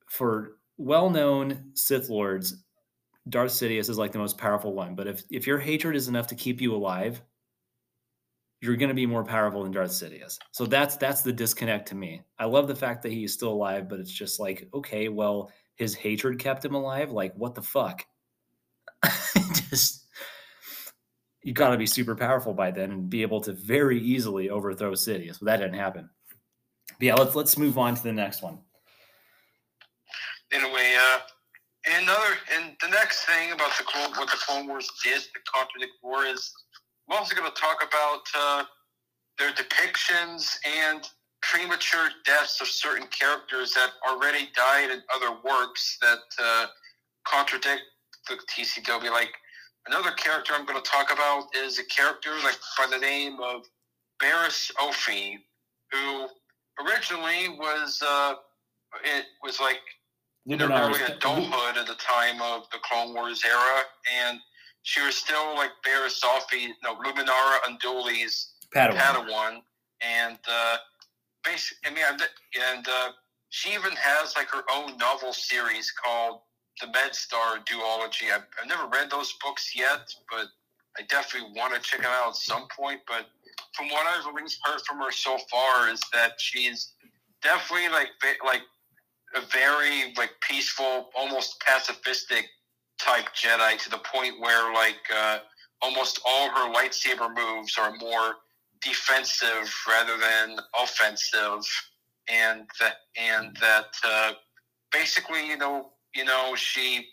[0.08, 2.64] for well-known Sith lords,
[3.30, 4.96] Darth Sidious is like the most powerful one.
[4.96, 7.22] But if if your hatred is enough to keep you alive,
[8.62, 10.40] you're going to be more powerful than Darth Sidious.
[10.52, 12.22] So that's that's the disconnect to me.
[12.40, 15.94] I love the fact that he's still alive, but it's just like okay, well, his
[15.94, 17.12] hatred kept him alive.
[17.12, 18.04] Like what the fuck?
[19.70, 20.03] just
[21.44, 24.92] you got to be super powerful by then and be able to very easily overthrow
[24.94, 25.40] Sidious.
[25.40, 26.10] But that didn't happen.
[26.88, 28.60] But yeah, let's let's move on to the next one.
[30.52, 31.20] Anyway, uh,
[32.00, 35.94] another and the next thing about the Clone, what the Clone Wars did to contradict
[36.02, 36.52] war is
[37.10, 38.64] I'm also going to talk about uh,
[39.38, 41.08] their depictions and
[41.42, 46.68] premature deaths of certain characters that already died in other works that uh,
[47.28, 47.82] contradict
[48.30, 49.34] the TCW, like
[49.88, 53.64] Another character I'm going to talk about is a character like by the name of
[54.22, 55.36] Barriss Offee,
[55.92, 56.28] who
[56.86, 58.36] originally was uh,
[59.04, 59.82] it was like
[60.46, 63.82] their early adulthood at the time of the Clone Wars era,
[64.22, 64.40] and
[64.84, 68.98] she was still like Barriss Offee, no, Luminara Unduli's Padawan.
[68.98, 69.62] Padawan.
[70.02, 70.78] And uh,
[71.44, 72.04] basically, I mean,
[72.74, 73.10] and uh,
[73.50, 76.42] she even has like her own novel series called
[76.82, 78.34] the MedStar Duology.
[78.34, 80.48] I've, I've never read those books yet, but
[80.98, 83.02] I definitely want to check them out at some point.
[83.08, 83.28] But
[83.76, 86.94] from what I've at least heard from her so far, is that she's
[87.42, 88.10] definitely like
[88.46, 88.62] like
[89.36, 92.44] a very like peaceful, almost pacifistic
[93.00, 95.40] type Jedi to the point where like uh,
[95.82, 98.36] almost all her lightsaber moves are more
[98.84, 101.66] defensive rather than offensive,
[102.30, 104.34] and that and that uh,
[104.92, 107.08] basically you know you know she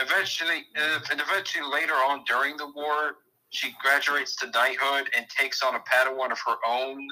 [0.00, 3.16] eventually uh, and eventually later on during the war
[3.50, 7.08] she graduates to knighthood and takes on a Padawan of her own,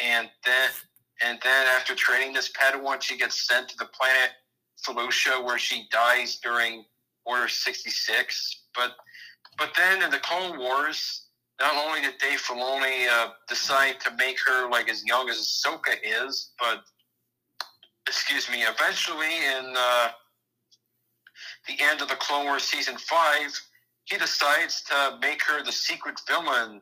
[0.00, 0.70] and then
[1.22, 4.32] and then after training this Padawan, she gets sent to the planet
[4.84, 6.84] Felucia, where she dies during
[7.24, 8.64] Order 66.
[8.74, 8.92] But
[9.58, 11.28] but then in the Clone Wars,
[11.60, 15.94] not only did Dave Filoni uh, decide to make her like as young as Ahsoka
[16.02, 16.82] is, but
[18.06, 20.08] excuse me, eventually in uh,
[21.66, 23.50] the end of the Clone Wars season five,
[24.04, 26.80] he decides to make her the secret villain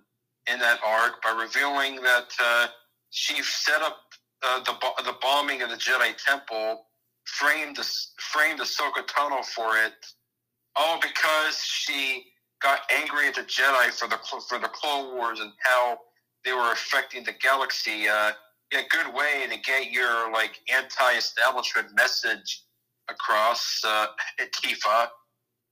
[0.50, 2.66] in that arc by revealing that uh,
[3.10, 3.98] she set up
[4.42, 4.74] uh, the
[5.04, 6.86] the bombing of the Jedi Temple,
[7.24, 9.92] framed the framed Ahsoka Tano for it,
[10.76, 12.24] all because she
[12.62, 14.18] got angry at the Jedi for the
[14.48, 15.98] for the Clone Wars and how
[16.44, 18.08] they were affecting the galaxy.
[18.08, 18.32] Uh,
[18.72, 22.62] a good way to get your like anti-establishment message
[23.10, 24.06] across, uh,
[24.40, 25.08] Tifa.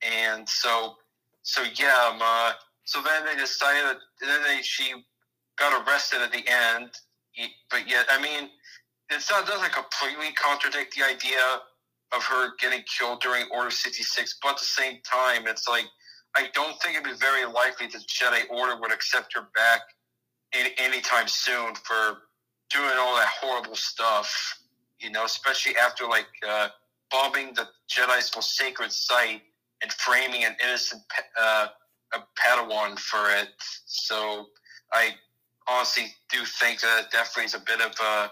[0.03, 0.97] And so,
[1.43, 2.53] so yeah, um, uh,
[2.84, 4.95] so then they decided that then they, she
[5.59, 6.91] got arrested at the end.
[7.70, 8.51] But yet, I mean,
[9.11, 11.41] it's not doesn't completely contradict the idea
[12.14, 15.84] of her getting killed during Order 66, but at the same time, it's like
[16.36, 19.80] I don't think it'd be very likely that Jedi Order would accept her back
[20.53, 22.18] any, anytime soon for
[22.70, 24.59] doing all that horrible stuff.
[25.01, 26.68] You know, especially after like uh,
[27.11, 29.43] bombing the Jedi's most sacred site
[29.83, 31.03] and framing an innocent
[31.41, 31.69] uh,
[32.15, 33.49] a Padawan for it.
[33.87, 34.47] So
[34.93, 35.11] I
[35.69, 38.31] honestly do think that it definitely is a bit of a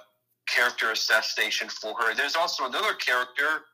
[0.49, 2.15] character assassination for her.
[2.15, 3.65] There's also another character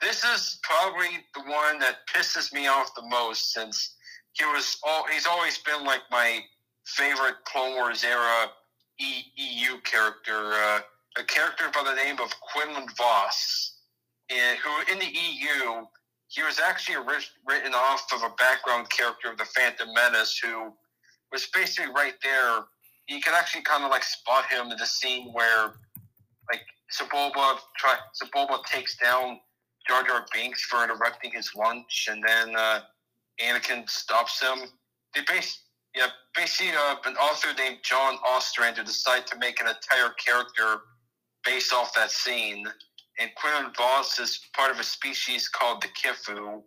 [0.00, 3.96] this is probably the one that pisses me off the most since
[4.32, 6.40] he was all he's always been like my
[6.84, 8.50] favorite Clone Wars era
[8.98, 10.80] EU character, uh,
[11.18, 13.73] a character by the name of Quinlan Vos,
[14.30, 15.86] and who in the EU
[16.28, 16.96] he was actually
[17.46, 20.72] written off of a background character of the Phantom Menace who
[21.30, 22.64] was basically right there.
[23.08, 25.74] You could actually kind of like spot him in the scene where
[26.50, 26.62] like
[26.92, 29.38] Sebulba try Sebulba takes down
[29.88, 32.80] Jar Jar Binks for interrupting his lunch, and then uh,
[33.42, 34.70] Anakin stops him.
[35.14, 35.60] They base,
[35.94, 40.80] yeah, basically uh, an author named John Ostrander decided to make an entire character
[41.44, 42.66] based off that scene.
[43.18, 46.62] And Quinlan Vos is part of a species called the Kiffar,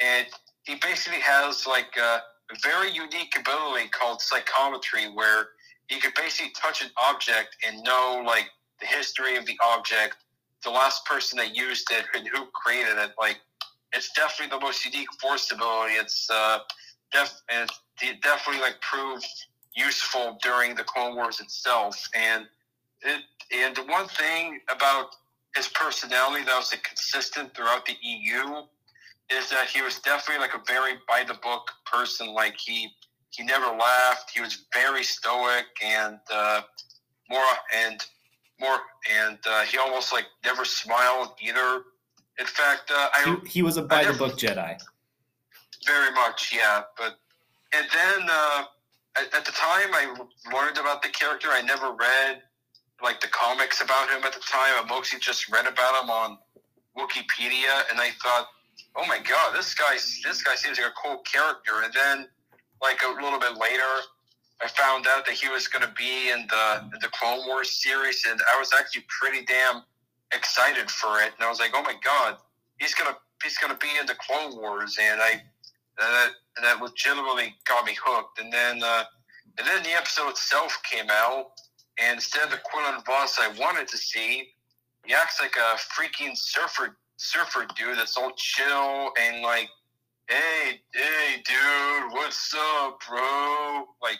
[0.00, 0.26] and
[0.64, 2.20] he basically has like a,
[2.62, 5.48] very unique ability called psychometry, where
[5.86, 8.44] he could basically touch an object and know like
[8.78, 10.16] the history of the object
[10.62, 13.12] the last person that used it and who created it.
[13.18, 13.38] Like,
[13.92, 15.94] it's definitely the most unique force ability.
[15.94, 16.58] It's uh,
[17.12, 19.26] def- it definitely like proved
[19.74, 21.96] useful during the Clone Wars itself.
[22.14, 22.46] And
[23.02, 23.22] it
[23.54, 25.16] and the one thing about
[25.56, 28.62] his personality that was consistent throughout the EU
[29.30, 32.34] is that he was definitely like a very by the book person.
[32.34, 32.88] Like he
[33.30, 34.30] he never laughed.
[34.34, 36.62] He was very stoic and uh,
[37.30, 37.44] more
[37.74, 38.04] and
[38.60, 38.78] more,
[39.20, 41.82] and uh, he almost like never smiled either.
[42.38, 44.80] In fact, uh, I he, he was a by the book Jedi.
[45.86, 46.82] Very much, yeah.
[46.96, 47.18] But
[47.74, 48.64] and then uh,
[49.16, 50.14] at, at, the time I
[50.52, 51.48] learned about the character.
[51.50, 52.42] I never read
[53.02, 54.72] like the comics about him at the time.
[54.78, 56.38] I mostly just read about him on
[56.96, 58.46] Wikipedia, and I thought,
[58.96, 61.82] oh my god, this guy this guy seems like a cool character.
[61.82, 62.28] And then
[62.80, 63.92] like a little bit later,
[64.62, 67.70] I found out that he was going to be in the in the Clone Wars
[67.82, 69.82] series, and I was actually pretty damn
[70.34, 71.32] excited for it.
[71.36, 72.36] And I was like, oh my god,
[72.78, 75.42] he's gonna he's gonna be in the Clone Wars, and I
[75.98, 78.40] that and that legitimately got me hooked.
[78.40, 79.04] And then uh,
[79.58, 81.52] and then the episode itself came out,
[82.00, 84.48] and instead of the Quinlan Vos I wanted to see,
[85.04, 89.68] he acts like a freaking surfer surfer dude that's all chill and like,
[90.28, 93.86] hey hey dude, what's up, bro?
[94.02, 94.18] Like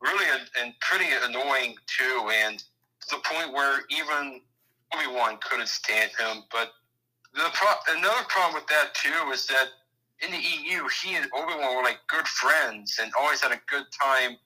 [0.00, 0.26] really
[0.60, 4.40] and pretty annoying too, and to the point where even
[4.94, 6.44] Obi Wan couldn't stand him.
[6.52, 6.70] But
[7.34, 9.68] the pro- another problem with that too is that
[10.20, 13.60] in the EU, he and Obi Wan were like good friends and always had a
[13.68, 14.36] good time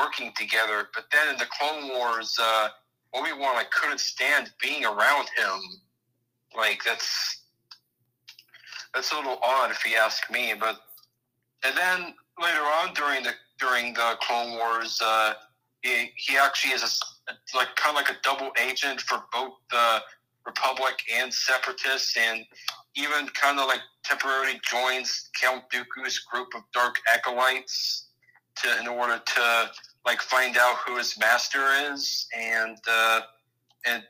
[0.00, 0.88] working together.
[0.94, 2.68] But then in the Clone Wars, uh,
[3.14, 5.60] Obi Wan I couldn't stand being around him.
[6.56, 7.42] Like that's
[8.94, 10.54] that's a little odd if you ask me.
[10.58, 10.76] But
[11.64, 15.34] and then later on during the during the Clone Wars, uh,
[15.82, 16.82] he he actually is
[17.28, 20.00] a like kind of like a double agent for both the
[20.46, 22.44] Republic and Separatists, and
[22.96, 28.08] even kind of like temporarily joins Count Dooku's group of dark acolytes
[28.56, 29.70] to in order to
[30.04, 33.20] like find out who his master is, and uh,
[33.86, 34.02] and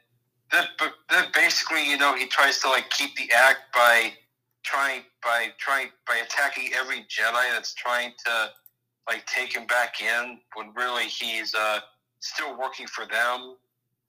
[0.53, 0.69] that
[1.11, 4.13] that basically you know he tries to like keep the act by
[4.63, 8.51] trying by trying by attacking every Jedi that's trying to
[9.09, 11.81] like take him back in when really he's uh,
[12.21, 13.57] still working for them,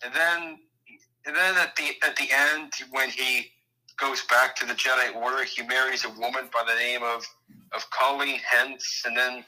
[0.04, 0.60] and then
[1.26, 3.52] and then at the at the end when he
[4.00, 7.26] goes back to the Jedi Order, he marries a woman by the name of
[7.74, 9.46] of Khaleen Hentz, and then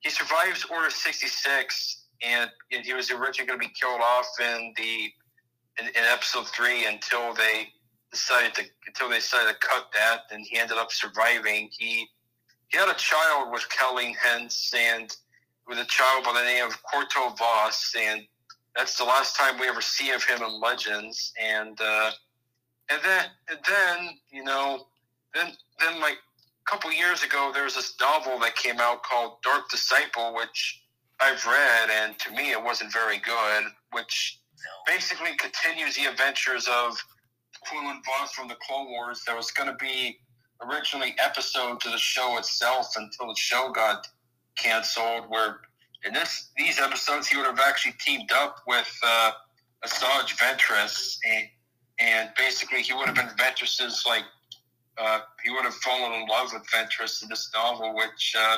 [0.00, 4.28] he survives Order sixty six, and, and he was originally going to be killed off
[4.40, 5.10] in the
[5.80, 7.68] in, in episode three until they
[8.10, 11.68] decided to until they decided to cut that, and he ended up surviving.
[11.76, 12.08] He
[12.68, 15.14] he had a child with Khaleen Hentz and
[15.66, 18.22] with a child by the name of Korto Vos, and
[18.76, 21.32] that's the last time we ever see of him in Legends.
[21.40, 22.10] And uh,
[22.90, 24.86] and then and then you know
[25.34, 26.18] then then like
[26.68, 30.82] couple years ago there was this novel that came out called Dark Disciple, which
[31.20, 33.64] I've read, and to me it wasn't very good.
[33.92, 34.40] Which
[34.86, 36.98] basically continues the adventures of
[37.68, 39.22] Quinlan Vos from the Clone Wars.
[39.26, 40.18] There was going to be
[40.62, 44.06] originally episode to the show itself until the show got
[44.56, 45.24] canceled.
[45.28, 45.60] Where
[46.04, 49.32] in this these episodes he would have actually teamed up with uh,
[49.86, 51.48] Asajj Ventress, and,
[51.98, 54.24] and basically he would have been Ventress's like
[55.00, 58.56] uh, he would have fallen in love with Ventress in this novel, which uh,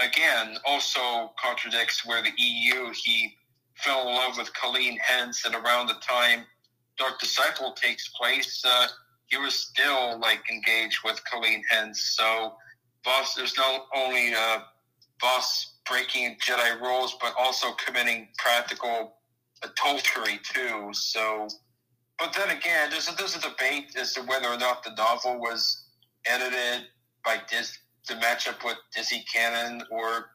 [0.00, 3.34] again also contradicts where the EU he
[3.76, 6.44] fell in love with Khaleen Hentz, and around the time
[6.98, 8.86] Dark Disciple takes place, uh,
[9.26, 12.16] he was still like engaged with Khaleen Hentz.
[12.16, 12.54] So
[13.04, 14.60] Vos, there's not only uh,
[15.20, 19.14] Vos breaking Jedi rules, but also committing practical
[19.62, 20.90] adultery too.
[20.92, 21.48] So,
[22.22, 25.40] but then again, there's a, there's a debate as to whether or not the novel
[25.40, 25.86] was
[26.24, 26.86] edited
[27.24, 30.26] by Dis to match up with Disney canon or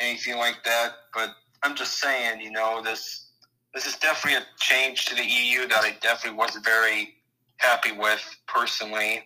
[0.00, 0.94] anything like that.
[1.14, 1.30] But
[1.62, 3.30] I'm just saying, you know, this
[3.72, 7.14] this is definitely a change to the EU that I definitely wasn't very
[7.58, 9.22] happy with personally.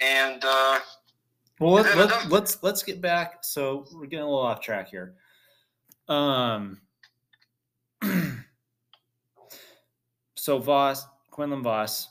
[0.00, 0.78] And uh,
[1.58, 3.38] well, let, let, us let's let's get back.
[3.42, 5.14] So we're getting a little off track here.
[6.08, 6.80] Um,
[10.36, 12.08] so Vos, Quinlan Vos,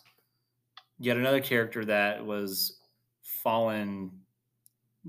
[0.99, 2.81] yet another character that was
[3.21, 4.11] fallen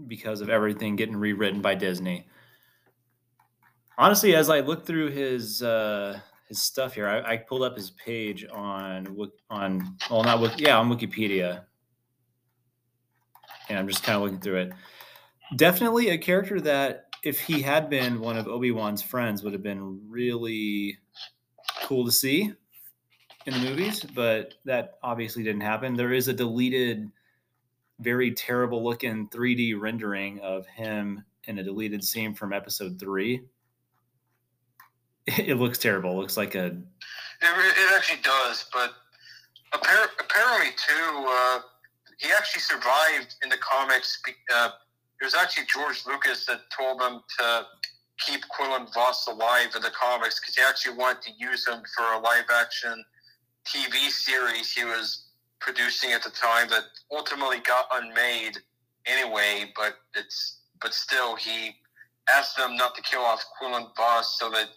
[0.07, 2.29] because of everything getting rewritten by Disney.
[3.99, 6.21] Honestly, as I look through his uh,
[6.53, 7.09] his stuff here.
[7.09, 9.17] I, I pulled up his page on
[9.49, 11.65] on well, not yeah, on Wikipedia,
[13.71, 14.73] and I'm just kind of looking through it.
[15.57, 19.63] Definitely a character that, if he had been one of Obi Wan's friends, would have
[19.63, 20.99] been really
[21.85, 22.53] cool to see
[23.47, 24.05] in the movies.
[24.15, 25.95] But that obviously didn't happen.
[25.95, 27.11] There is a deleted,
[28.01, 33.43] very terrible looking 3D rendering of him in a deleted scene from Episode Three
[35.27, 36.13] it looks terrible.
[36.13, 36.67] It looks like a.
[36.67, 36.75] It,
[37.43, 38.93] it actually does, but
[39.73, 41.61] apparently too, uh,
[42.19, 44.21] he actually survived in the comics.
[44.55, 44.71] Uh,
[45.21, 47.67] it was actually George Lucas that told him to
[48.19, 52.05] keep Quinlan Vos alive in the comics because he actually wanted to use him for
[52.15, 53.05] a live action
[53.67, 55.27] TV series he was
[55.61, 58.59] producing at the time that ultimately got unmade
[59.07, 59.73] anyway.
[59.77, 61.77] But it's but still he
[62.33, 64.69] asked them not to kill off Quinlan Vos so that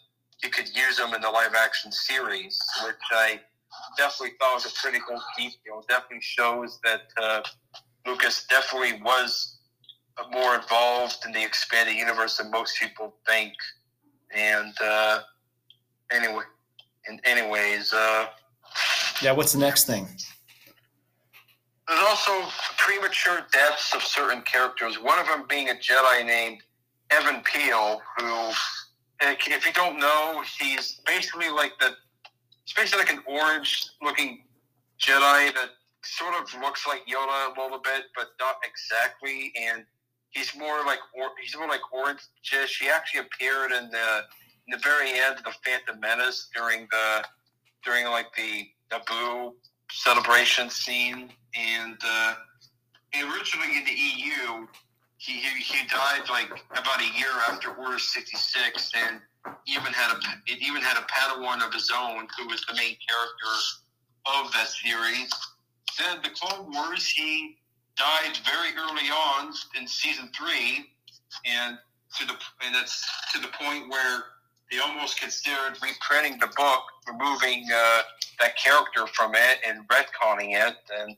[0.42, 3.40] he could use them in the live action series, which I
[3.98, 5.84] definitely thought was a pretty cool detail.
[5.88, 7.42] Definitely shows that uh,
[8.06, 9.60] Lucas definitely was
[10.32, 13.54] more involved in the expanded universe than most people think.
[14.34, 15.20] And uh,
[16.12, 16.44] anyway,
[17.08, 18.28] and anyways, uh,
[19.22, 19.32] yeah.
[19.32, 20.08] What's the next thing?
[21.88, 25.00] There's also premature deaths of certain characters.
[25.00, 26.62] One of them being a Jedi named
[27.14, 28.52] Even Piell, who
[29.22, 31.92] if you don't know, he's basically like the,
[32.66, 34.44] he's basically like an orange-looking
[35.00, 35.70] Jedi that
[36.04, 39.52] sort of looks like Yoda a little bit, but not exactly.
[39.56, 39.86] And
[40.30, 42.80] he's more like or, he's more like orange-ish.
[42.80, 44.22] He actually appeared in the
[44.68, 47.26] in the very end of the Phantom Menace during the
[47.84, 49.54] during like the Naboo
[49.92, 52.34] celebration scene, and uh,
[53.16, 54.68] originally in the EU,
[55.18, 59.20] he, he, he died like about a year after Order sixty six, and
[59.68, 62.96] even had a it even had a Padawan of his own who was the main
[63.08, 63.54] character
[64.26, 65.30] of that series.
[66.00, 67.58] Then the Clone Wars, he
[67.98, 70.90] died very early on in season three,
[71.46, 71.78] and
[72.18, 72.34] to the
[72.66, 74.24] and it's to the point where
[74.72, 78.02] they almost considered reprinting the book, removing uh,
[78.40, 80.76] that character from it and retconning it.
[81.00, 81.16] And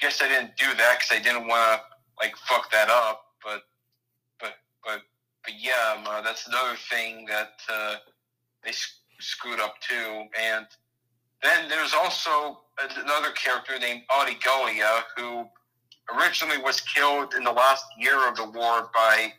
[0.00, 3.22] guess they didn't do that because they didn't want to like fuck that up.
[3.42, 3.62] But
[4.38, 4.54] but
[4.84, 5.02] but
[5.44, 7.96] but yeah, um, uh, that's another thing that uh,
[8.62, 8.72] they
[9.20, 10.24] screwed up too.
[10.38, 10.66] And
[11.42, 12.60] then there's also
[12.98, 15.46] another character named Adi Gallia who
[16.14, 19.32] originally was killed in the last year of the war by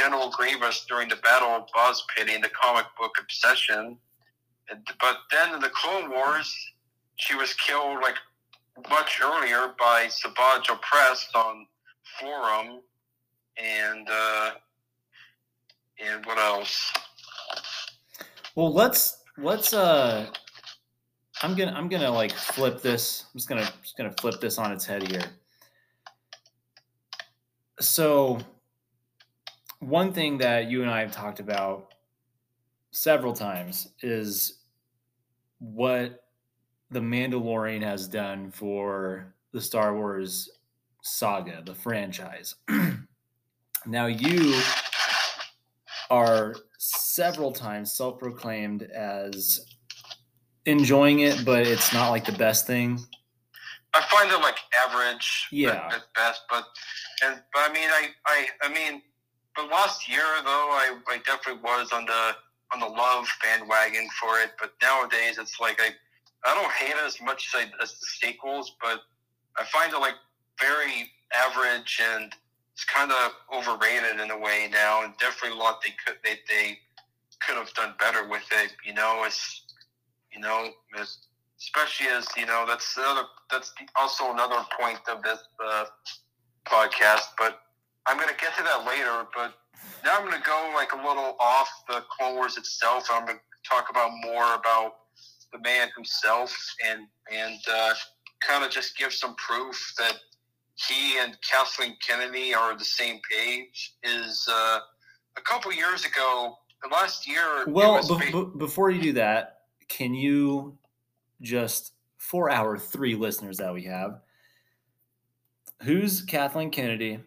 [0.00, 3.98] General Grievous during the Battle of Boz-Pity in the comic book Obsession.
[4.98, 6.50] But then in the Clone Wars,
[7.16, 8.14] she was killed like
[8.88, 11.66] much earlier by Savage Opress on
[12.18, 12.78] Florrum,
[13.58, 14.50] and uh,
[16.02, 16.92] and what else?
[18.54, 20.30] Well, let's let's uh,
[21.42, 23.26] I'm gonna I'm gonna like flip this.
[23.34, 25.24] I'm just gonna just gonna flip this on its head here.
[27.80, 28.40] So
[29.80, 31.94] one thing that you and I have talked about
[32.92, 34.60] several times is
[35.58, 36.24] what
[36.90, 40.50] the Mandalorian has done for the Star Wars
[41.02, 42.56] saga, the franchise.
[43.86, 44.60] now, you
[46.10, 49.66] are several times self proclaimed as
[50.66, 52.98] enjoying it, but it's not like the best thing.
[53.92, 56.42] I find it like average, yeah, at best.
[56.48, 56.64] But
[57.24, 59.02] and but I mean, I I I mean,
[59.70, 62.36] last year though, I, I definitely was on the
[62.72, 64.52] on the love bandwagon for it.
[64.60, 65.90] But nowadays, it's like I
[66.44, 69.00] I don't hate it as much as, I, as the sequels, but
[69.58, 70.14] I find it like
[70.58, 72.32] very average and
[72.72, 75.04] it's kind of overrated in a way now.
[75.04, 76.78] And definitely a lot they could they they
[77.40, 78.72] could have done better with it.
[78.86, 79.62] You know, it's
[80.32, 81.26] you know, it's,
[81.58, 85.84] especially as you know that's another that's also another point of this uh,
[86.66, 87.60] podcast, but
[88.06, 89.54] I'm going to get to that later, but
[90.04, 93.08] now I'm going to go like a little off the Clone Wars itself.
[93.10, 94.94] I'm going to talk about more about
[95.52, 97.94] the man himself and and uh,
[98.40, 100.14] kind of just give some proof that
[100.88, 103.94] he and Kathleen Kennedy are on the same page.
[104.02, 104.78] Is uh,
[105.36, 106.56] a couple years ago,
[106.90, 107.64] last year.
[107.66, 110.78] Well, be- be- before you do that, can you
[111.42, 114.20] just for our three listeners that we have,
[115.82, 117.20] who's Kathleen Kennedy?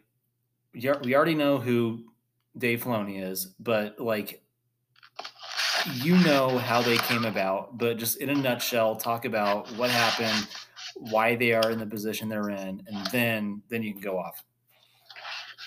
[0.74, 2.05] We already know who
[2.57, 4.43] Dave Filoni is, but like
[5.95, 10.47] you know how they came about, but just in a nutshell, talk about what happened,
[10.95, 14.43] why they are in the position they're in, and then then you can go off.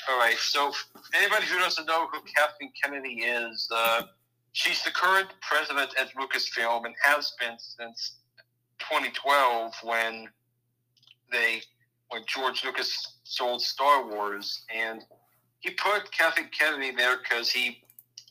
[0.09, 0.37] All right.
[0.39, 0.73] So
[1.15, 4.03] anybody who doesn't know who Kathleen Kennedy is, uh,
[4.53, 8.19] she's the current president at Lucasfilm and has been since
[8.79, 10.29] 2012 when
[11.33, 11.61] they
[12.11, 15.03] when George Lucas sold Star Wars, and
[15.61, 17.83] he put Kathleen Kennedy there because he,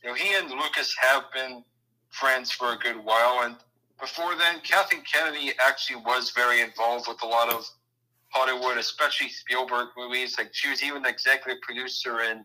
[0.04, 1.64] you know, he and Lucas have been
[2.10, 3.56] friends for a good while, and
[4.00, 7.66] before then, Kathleen Kennedy actually was very involved with a lot of
[8.30, 10.36] Hollywood, especially Spielberg movies.
[10.38, 12.44] Like she was even the executive producer in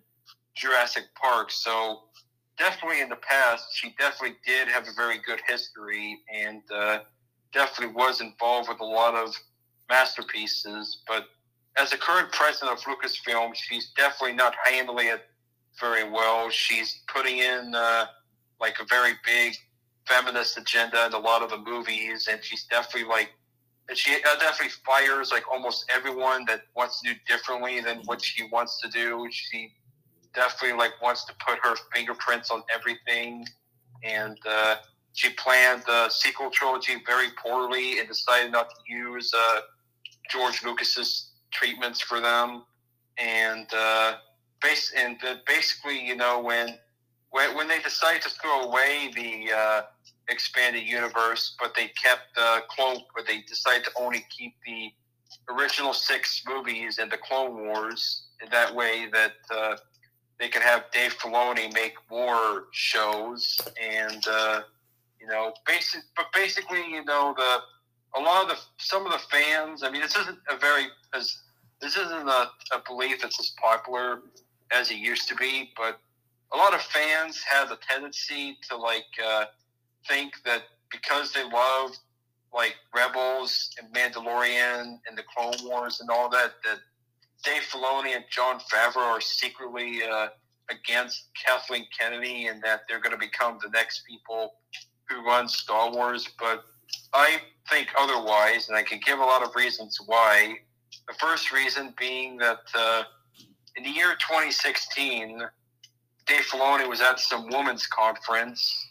[0.54, 2.02] Jurassic Park, so
[2.58, 7.00] definitely in the past, she definitely did have a very good history and uh,
[7.52, 9.34] definitely was involved with a lot of
[9.88, 10.98] masterpieces.
[11.08, 11.26] But
[11.80, 15.22] as the current president of Lucasfilm, she's definitely not handling it
[15.80, 16.50] very well.
[16.50, 18.04] She's putting in uh,
[18.60, 19.54] like a very big
[20.06, 23.30] feminist agenda in a lot of the movies, and she's definitely like,
[23.88, 28.22] and she uh, definitely fires like almost everyone that wants to do differently than what
[28.22, 29.26] she wants to do.
[29.30, 29.72] She
[30.34, 33.46] definitely like wants to put her fingerprints on everything,
[34.04, 34.76] and uh,
[35.14, 39.60] she planned the sequel trilogy very poorly and decided not to use uh,
[40.30, 42.64] George Lucas's treatments for them,
[43.18, 44.14] and uh,
[44.62, 46.78] base and basically, you know, when
[47.30, 49.82] when when they decided to throw away the uh,
[50.28, 54.90] expanded universe, but they kept the clone, but they decided to only keep the
[55.52, 58.26] original six movies and the Clone Wars.
[58.42, 59.76] In that way, that uh,
[60.38, 64.62] they could have Dave Filoni make more shows, and uh,
[65.20, 66.02] you know, basic.
[66.16, 67.58] But basically, you know, the
[68.16, 69.82] a lot of the some of the fans.
[69.82, 71.38] I mean, this isn't a very as
[71.80, 74.20] this isn't a, a belief that's as popular
[74.72, 75.98] as it used to be, but
[76.52, 79.46] a lot of fans have a tendency to like uh,
[80.08, 81.92] think that because they love
[82.52, 86.78] like Rebels and Mandalorian and the Clone Wars and all that that
[87.44, 90.28] Dave Filoni and Jon Favreau are secretly uh,
[90.70, 94.54] against Kathleen Kennedy and that they're going to become the next people
[95.08, 96.28] who run Star Wars.
[96.38, 96.64] But
[97.12, 100.54] I think otherwise, and I can give a lot of reasons why.
[101.08, 103.02] The first reason being that uh,
[103.76, 105.42] in the year 2016,
[106.26, 108.88] Dave Filoni was at some women's conference,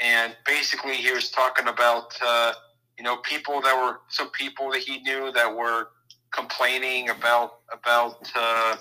[0.00, 2.52] and basically he was talking about uh,
[2.98, 5.88] you know people that were some people that he knew that were
[6.32, 8.76] complaining about about uh,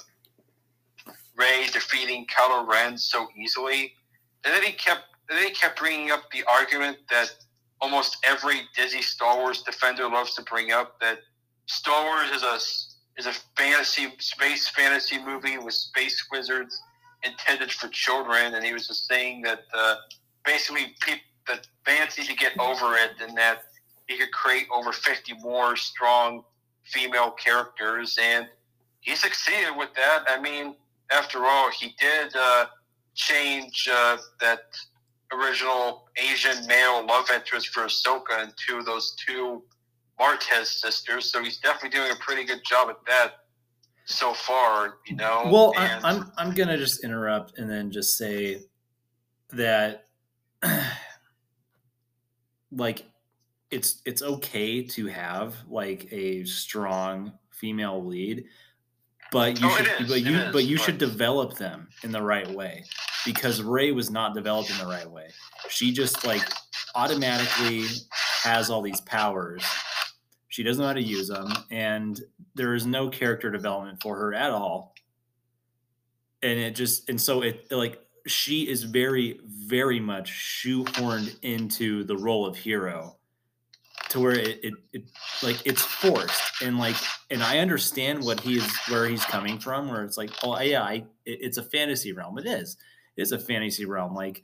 [1.36, 3.94] Rey defeating Kylo Ren so easily,
[4.44, 7.34] and then he kept then he kept bringing up the argument that
[7.82, 11.20] almost every Disney Star Wars defender loves to bring up that
[11.66, 12.56] Star Wars is a
[13.20, 16.82] is a fantasy space fantasy movie with space wizards
[17.24, 19.96] intended for children, and he was just saying that uh,
[20.46, 23.64] basically people, that fans need to get over it, and that
[24.08, 26.44] he could create over fifty more strong
[26.84, 28.48] female characters, and
[29.02, 30.24] he succeeded with that.
[30.28, 30.76] I mean,
[31.12, 32.66] after all, he did uh,
[33.16, 34.64] change uh, that
[35.34, 39.64] original Asian male love interest for Ahsoka into those two
[40.20, 43.32] Martez sisters, so he's definitely doing a pretty good job at that
[44.06, 44.98] so far.
[45.08, 45.44] You know.
[45.52, 48.62] Well, and, I, I'm I'm gonna just interrupt and then just say
[49.52, 50.06] that,
[52.72, 53.06] like,
[53.72, 58.46] it's it's okay to have like a strong female lead,
[59.32, 60.86] but you oh, should but you but you but...
[60.86, 62.84] should develop them in the right way
[63.26, 65.28] because Rey was not developed in the right way.
[65.70, 66.42] She just like
[66.96, 67.86] automatically
[68.44, 69.64] has all these powers.
[70.50, 72.20] She doesn't know how to use them, and
[72.56, 74.96] there is no character development for her at all.
[76.44, 82.18] And it just and so it like she is very very much shoehorned into the
[82.18, 83.18] role of hero
[84.10, 85.04] to where it, it, it
[85.42, 86.96] like it's forced and like
[87.30, 91.06] and i understand what he's where he's coming from where it's like oh yeah I,
[91.26, 92.78] it, it's a fantasy realm it is
[93.18, 94.14] is a fantasy realm.
[94.14, 94.44] Like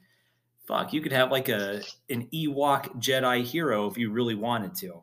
[0.66, 5.02] fuck you could have like a an ewok jedi hero if you really wanted to.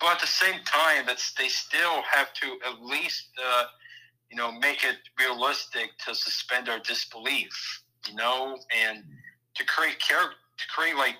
[0.00, 3.64] But at the same time it's they still have to at least uh,
[4.30, 8.58] you know make it realistic to suspend our disbelief you know?
[8.76, 9.04] And
[9.54, 11.16] to create character to create like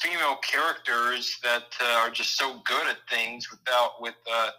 [0.00, 4.50] female characters that uh, are just so good at things without with uh,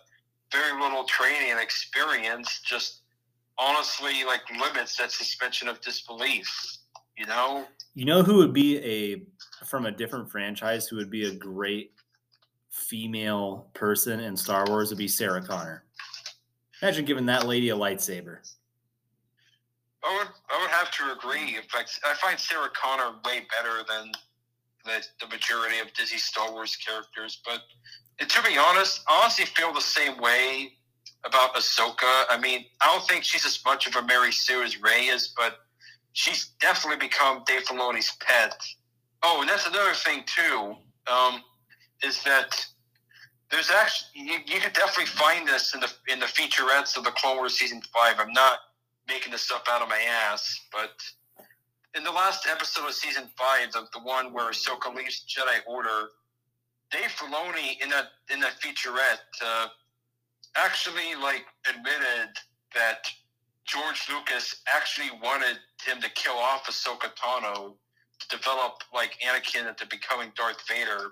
[0.52, 3.01] very little training and experience just
[3.62, 6.50] honestly like limits that suspension of disbelief
[7.18, 9.22] you know you know who would be a
[9.66, 11.94] from a different franchise who would be a great
[12.70, 15.84] female person in star wars would be sarah connor
[16.82, 18.40] imagine giving that lady a lightsaber
[20.04, 21.56] I would, I would have to agree.
[21.56, 24.12] In fact, I find Sarah Connor way better than
[24.84, 27.40] the, the majority of Disney Star Wars characters.
[27.46, 27.62] But
[28.28, 30.74] to be honest, I honestly feel the same way
[31.24, 32.24] about Ahsoka.
[32.30, 35.34] I mean, I don't think she's as much of a Mary Sue as Rey is,
[35.36, 35.60] but
[36.14, 38.56] she's definitely become Dave Filoni's pet.
[39.24, 40.76] Oh, and that's another thing too.
[41.12, 41.44] Um,
[42.04, 42.66] is that
[43.52, 47.12] there's actually you, you could definitely find this in the in the featurettes of the
[47.12, 48.16] Clone Wars season five.
[48.20, 48.60] I'm not
[49.08, 50.92] making this up out of my ass, but
[51.96, 56.10] in the last episode of season five, the, the one where Ahsoka leaves Jedi Order,
[56.92, 59.68] Dave Filoni in that in that featurette uh,
[60.56, 62.36] actually like admitted
[62.74, 63.08] that
[63.66, 67.74] George Lucas actually wanted him to kill off Ahsoka Tano
[68.20, 71.12] to develop like Anakin into becoming Darth Vader.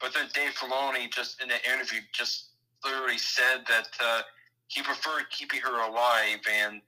[0.00, 2.50] But then Dave Filoni just in the interview just
[2.84, 4.22] literally said that uh,
[4.68, 6.80] he preferred keeping her alive and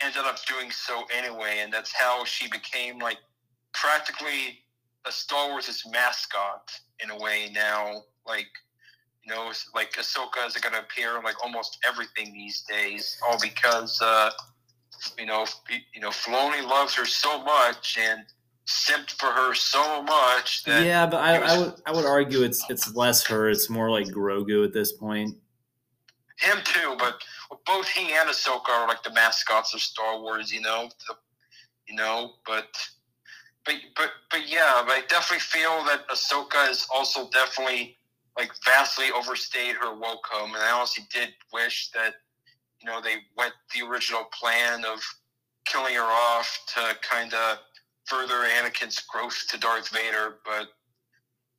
[0.00, 3.18] ended up doing so anyway, and that's how she became like
[3.72, 4.60] practically
[5.06, 6.70] a Star Wars' mascot
[7.02, 8.02] in a way now.
[8.26, 8.48] Like,
[9.24, 13.38] you know, like Ahsoka is going to appear in like almost everything these days, all
[13.40, 14.30] because uh,
[15.18, 15.46] you know,
[15.94, 18.24] you know, Filoni loves her so much and
[18.66, 22.42] simped for her so much that yeah, but I, was, I would I would argue
[22.42, 23.48] it's it's less her.
[23.48, 25.36] It's more like Grogu at this point.
[26.38, 27.22] Him too, but
[27.66, 30.88] both he and Ahsoka are like the mascots of Star Wars, you know.
[31.08, 31.14] The,
[31.86, 32.68] you know, but
[33.64, 37.96] but but but yeah, but I definitely feel that Ahsoka is also definitely
[38.36, 42.14] like vastly overstayed her welcome, and I honestly did wish that
[42.80, 45.00] you know they went the original plan of
[45.66, 47.58] killing her off to kind of
[48.06, 50.68] further Anakin's growth to Darth Vader, but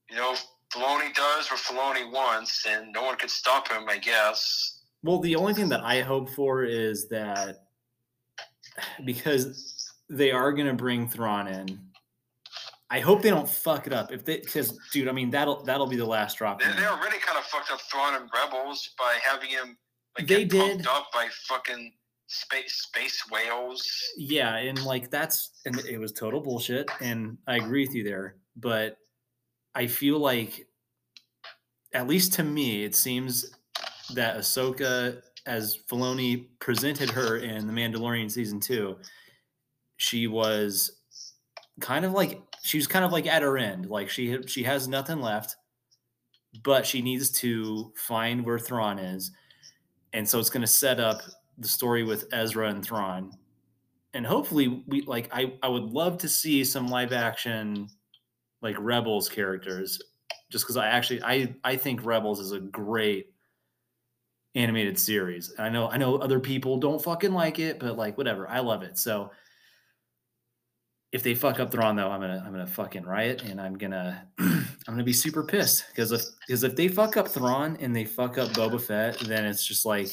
[0.09, 0.35] you know,
[0.71, 4.81] Filoni does what Filoni wants, and no one could stop him, I guess.
[5.03, 7.65] Well, the only thing that I hope for is that
[9.05, 11.79] because they are going to bring Thrawn in,
[12.93, 14.11] I hope they don't fuck it up.
[14.11, 16.61] If they, because dude, I mean that'll that'll be the last drop.
[16.61, 19.75] They, they already kind of fucked up Thrawn and Rebels by having him
[20.15, 20.85] like They did.
[20.85, 21.91] up by fucking
[22.27, 23.83] space space whales.
[24.15, 28.35] Yeah, and like that's and it was total bullshit, and I agree with you there.
[28.55, 28.97] But
[29.73, 30.67] I feel like,
[31.95, 33.55] at least to me, it seems
[34.13, 38.97] that Ahsoka, as Filoni presented her in The Mandalorian season two,
[39.97, 40.99] she was
[41.81, 43.87] kind of like she was kind of like at her end.
[43.87, 45.57] Like she she has nothing left,
[46.63, 49.31] but she needs to find where Thrawn is,
[50.13, 51.21] and so it's going to set up
[51.57, 53.31] the story with Ezra and Thrawn.
[54.13, 57.89] And hopefully we like I, I would love to see some live action
[58.61, 60.01] like rebels characters
[60.49, 63.33] just because i actually i i think rebels is a great
[64.55, 65.53] animated series.
[65.59, 68.47] I know i know other people don't fucking like it but like whatever.
[68.47, 68.97] I love it.
[68.97, 69.31] So
[71.13, 74.27] if they fuck up Thrawn though i'm gonna i'm gonna fucking riot and i'm gonna
[74.39, 78.03] i'm gonna be super pissed because if because if they fuck up Thrawn and they
[78.03, 80.09] fuck up Boba Fett then it's just like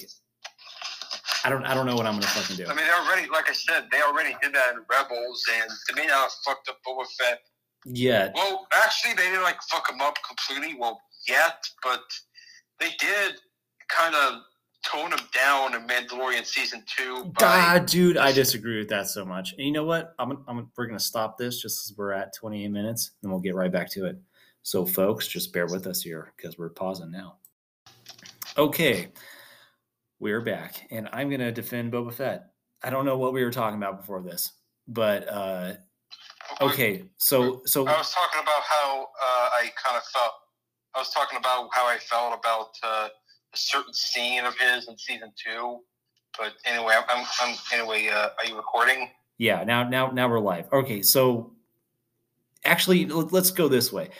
[1.42, 2.66] I don't I don't know what I'm gonna fucking do.
[2.66, 6.02] I mean, they already, like I said, they already did that in Rebels, and they
[6.02, 7.38] may not have fucked up Boba Fett.
[7.86, 10.76] Yeah, Well, actually, they didn't like fuck him up completely.
[10.78, 12.02] Well, yet, but
[12.78, 13.36] they did
[13.88, 14.42] kind of
[14.84, 17.32] tone him down in Mandalorian season two.
[17.38, 19.52] God, dude, I disagree with that so much.
[19.52, 20.14] And you know what?
[20.18, 23.54] I'm, I'm we're gonna stop this just as we're at 28 minutes, and we'll get
[23.54, 24.18] right back to it.
[24.62, 27.36] So, folks, just bear with us here because we're pausing now.
[28.58, 29.08] Okay,
[30.18, 32.50] we're back, and I'm gonna defend Boba Fett.
[32.82, 34.52] I don't know what we were talking about before this,
[34.88, 35.74] but uh,
[36.60, 37.04] okay.
[37.18, 40.32] So, so I was talking about how uh, I kind of felt.
[40.94, 43.08] I was talking about how I felt about uh,
[43.52, 45.80] a certain scene of his in season two.
[46.38, 48.08] But anyway, I'm, I'm, anyway.
[48.08, 49.10] Uh, are you recording?
[49.38, 50.72] Yeah, now now now we're live.
[50.72, 51.52] Okay, so
[52.64, 54.10] actually let's go this way.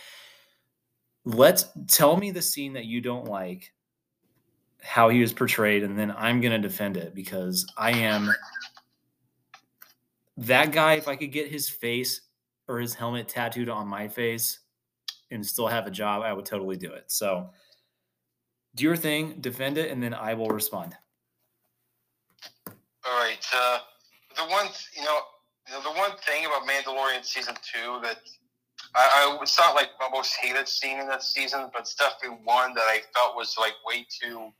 [1.24, 3.72] Let's tell me the scene that you don't like,
[4.82, 8.34] how he was portrayed, and then I'm gonna defend it because I am
[10.38, 10.94] that guy.
[10.94, 12.22] If I could get his face
[12.66, 14.60] or his helmet tattooed on my face
[15.30, 17.04] and still have a job, I would totally do it.
[17.08, 17.50] So
[18.74, 20.96] do your thing, defend it, and then I will respond.
[23.04, 23.44] All right.
[23.54, 23.78] Uh,
[24.36, 24.66] the one,
[24.96, 25.18] you know,
[25.68, 28.18] you know, the one thing about Mandalorian season two that
[28.94, 32.38] I, I it's not like my most hated scene in that season, but it's definitely
[32.44, 34.50] one that I felt was like way too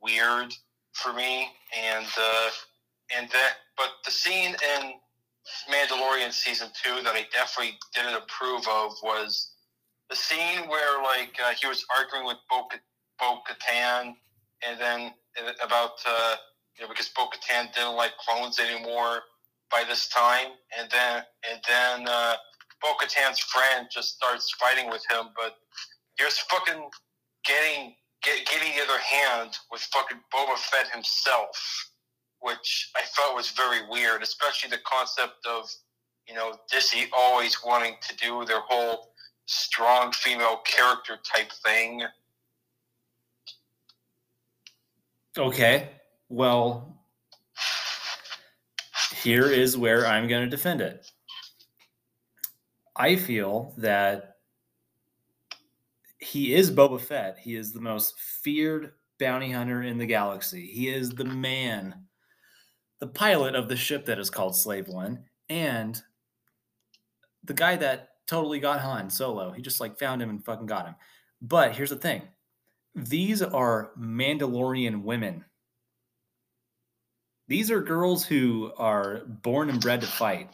[0.00, 0.52] weird
[0.92, 1.48] for me.
[1.76, 2.50] And uh,
[3.16, 4.92] and that, but the scene in
[5.70, 9.52] Mandalorian season two that I definitely didn't approve of was
[10.10, 12.68] the scene where like uh, he was arguing with Bo
[13.18, 14.14] Bo Katan,
[14.66, 15.92] and then uh, about.
[16.06, 16.36] Uh,
[16.76, 19.22] you know, because Bo Katan didn't like clones anymore
[19.70, 22.34] by this time, and then and then uh,
[22.82, 25.56] Bo Katan's friend just starts fighting with him, but
[26.18, 26.88] he was fucking
[27.44, 31.90] getting get, getting the other hand with fucking Boba Fett himself,
[32.40, 35.68] which I felt was very weird, especially the concept of
[36.28, 39.12] you know Disney always wanting to do their whole
[39.46, 42.02] strong female character type thing.
[45.38, 45.90] Okay.
[46.28, 46.98] Well,
[49.22, 51.10] here is where I'm going to defend it.
[52.96, 54.36] I feel that
[56.18, 57.38] he is Boba Fett.
[57.38, 60.66] He is the most feared bounty hunter in the galaxy.
[60.66, 62.06] He is the man,
[63.00, 66.00] the pilot of the ship that is called Slave One, and
[67.44, 69.52] the guy that totally got Han solo.
[69.52, 70.94] He just like found him and fucking got him.
[71.42, 72.22] But here's the thing
[72.96, 75.44] these are Mandalorian women.
[77.46, 80.50] These are girls who are born and bred to fight.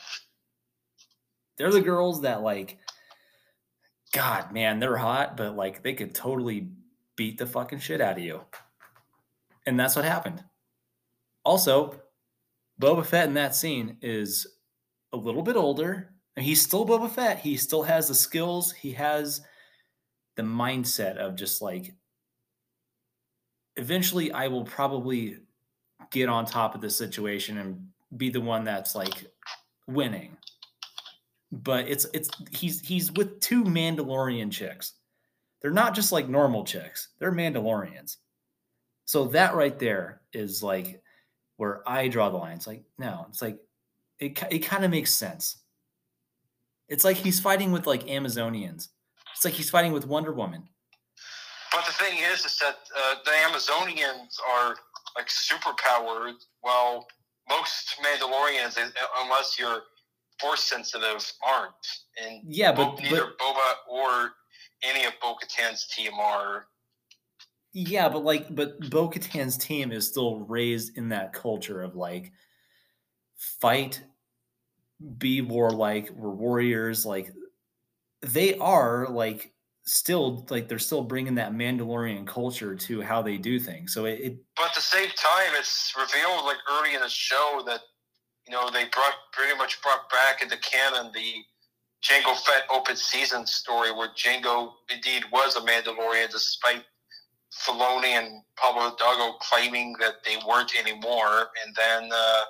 [1.56, 2.78] They're the girls that like
[4.12, 6.68] God, man, they're hot, but like they could totally
[7.16, 8.40] beat the fucking shit out of you.
[9.64, 10.42] And that's what happened.
[11.44, 12.02] Also,
[12.80, 14.46] Boba Fett in that scene is
[15.12, 16.10] a little bit older.
[16.36, 17.38] He's still Boba Fett.
[17.38, 18.72] He still has the skills.
[18.72, 19.42] He has
[20.36, 21.94] the mindset of just like
[23.76, 25.38] eventually I will probably
[26.10, 29.26] get on top of the situation and be the one that's like
[29.86, 30.36] winning.
[31.50, 34.94] But it's it's he's he's with two Mandalorian chicks.
[35.60, 37.08] They're not just like normal chicks.
[37.18, 38.16] They're Mandalorians.
[39.04, 41.02] So that right there is like
[41.56, 42.56] where I draw the line.
[42.56, 43.58] It's like no, it's like
[44.18, 45.58] it it kind of makes sense.
[46.88, 48.88] It's like he's fighting with like Amazonians.
[49.34, 50.68] It's like he's fighting with Wonder Woman.
[51.72, 54.76] But the thing is, is that uh, the Amazonians are
[55.16, 56.34] like superpowered.
[56.60, 57.06] while
[57.48, 58.90] most Mandalorians, uh,
[59.22, 59.82] unless you're
[60.40, 61.72] force sensitive aren't,
[62.22, 64.32] and yeah, but neither but, Boba or
[64.82, 66.66] any of Bo Katan's team are.
[67.72, 72.32] Yeah, but like, but Bo Katan's team is still raised in that culture of like
[73.60, 74.02] fight,
[75.18, 77.06] be warlike, we're warriors.
[77.06, 77.32] Like,
[78.20, 79.51] they are like
[79.84, 83.92] still like they're still bringing that Mandalorian culture to how they do things.
[83.92, 87.62] So it, it but at the same time, it's revealed like early in the show
[87.66, 87.80] that
[88.46, 91.34] you know they brought pretty much brought back into canon the
[92.02, 96.82] Jango Fett open season story where Jango indeed was a Mandalorian despite
[97.54, 102.40] Filoni and Pablo Hidalgo claiming that they weren't anymore, and then uh,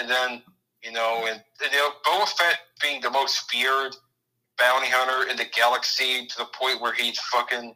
[0.00, 0.42] and then
[0.82, 3.96] you know and, and you know Boba Fett being the most feared
[4.58, 7.74] bounty hunter in the galaxy to the point where he fucking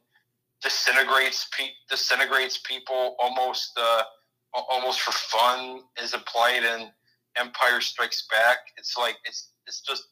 [0.62, 4.02] disintegrates pe- disintegrates people almost uh,
[4.70, 6.88] almost for fun is implied in
[7.36, 8.58] Empire Strikes Back.
[8.76, 10.04] It's like it's it's just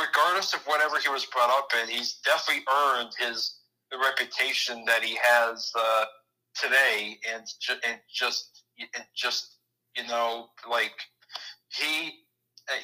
[0.00, 3.58] regardless of whatever he was brought up in, he's definitely earned his
[3.90, 6.04] the reputation that he has uh,
[6.54, 8.64] today, and ju- and just
[8.94, 9.58] and just
[9.96, 10.94] you know like
[11.78, 12.12] he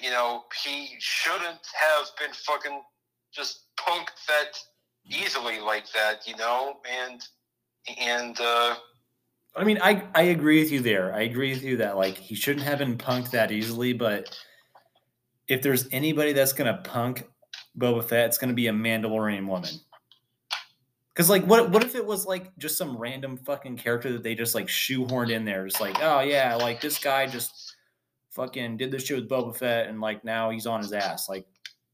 [0.02, 2.82] you know, he shouldn't have been fucking
[3.32, 4.58] just punked that
[5.06, 7.22] easily like that, you know, and
[8.00, 8.74] and uh
[9.56, 11.14] I mean, I I agree with you there.
[11.14, 14.38] I agree with you that like he shouldn't have been punked that easily, but
[15.48, 17.24] if there's anybody that's gonna punk
[17.76, 19.70] Boba Fett, it's gonna be a Mandalorian woman.
[21.14, 24.36] Cause like what what if it was like just some random fucking character that they
[24.36, 27.67] just like shoehorned in there, just like, oh yeah, like this guy just
[28.38, 31.28] fucking did this shit with Boba Fett and like now he's on his ass.
[31.28, 31.46] Like,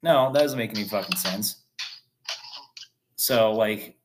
[0.03, 1.62] no, that doesn't make any fucking sense.
[3.16, 3.97] So like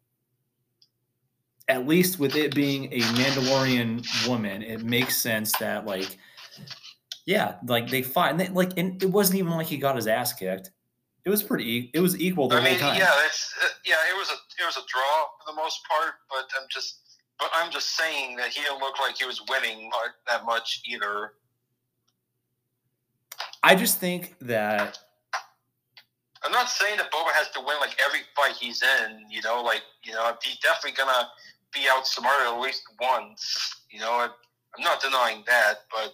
[1.67, 6.17] at least with it being a Mandalorian woman, it makes sense that like
[7.25, 10.07] yeah, like they fought and they, like and it wasn't even like he got his
[10.07, 10.71] ass kicked.
[11.25, 11.91] It was pretty.
[11.93, 12.99] It was equal the I mean, whole time.
[12.99, 13.97] Yeah, it's uh, yeah.
[14.09, 17.01] It was a it was a draw for the most part, but I'm just
[17.37, 19.91] but I'm just saying that he didn't look like he was winning
[20.27, 21.33] that much either.
[23.63, 24.97] I just think that
[26.43, 29.25] I'm not saying that Boba has to win like every fight he's in.
[29.29, 31.27] You know, like you know, he's definitely gonna
[31.73, 33.83] be outsmarted at least once.
[33.91, 34.29] You know,
[34.77, 36.13] I'm not denying that, but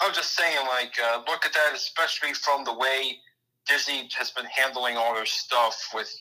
[0.00, 3.18] I'm just saying, like, uh, look at that, especially from the way
[3.66, 6.12] Disney has been handling all their stuff with,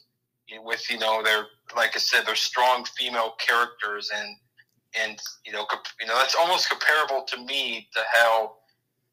[0.64, 4.36] with you know, their like I said, their strong female characters and
[5.00, 8.56] and you know, comp- you know, that's almost comparable to me to how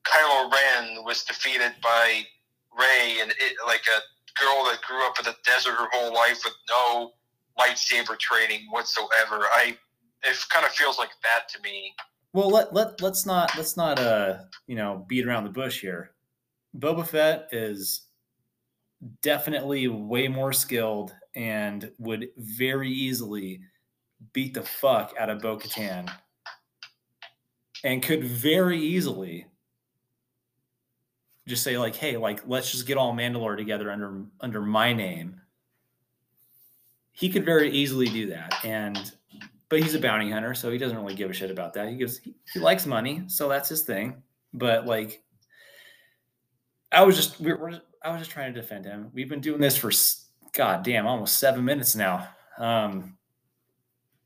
[0.06, 2.22] Kylo Ren was defeated by
[2.78, 4.00] Rey, and it, like a
[4.40, 7.12] girl that grew up in the desert her whole life with no
[7.58, 9.46] lightsaber training whatsoever.
[9.54, 9.76] I
[10.24, 11.94] it kind of feels like that to me.
[12.32, 16.12] Well, let let let's not let's not uh you know beat around the bush here.
[16.76, 18.02] Boba Fett is
[19.22, 23.60] definitely way more skilled and would very easily
[24.32, 26.10] beat the fuck out of Bo Katan
[27.84, 29.46] and could very easily
[31.48, 35.40] just say like, hey, like let's just get all Mandalore together under under my name.
[37.12, 39.12] He could very easily do that, and
[39.68, 41.88] but he's a bounty hunter, so he doesn't really give a shit about that.
[41.88, 44.22] He gives he, he likes money, so that's his thing.
[44.54, 45.22] But like,
[46.92, 49.10] I was just we we're, I was just trying to defend him.
[49.12, 49.90] We've been doing this for
[50.52, 52.28] god damn almost seven minutes now.
[52.58, 53.16] Um,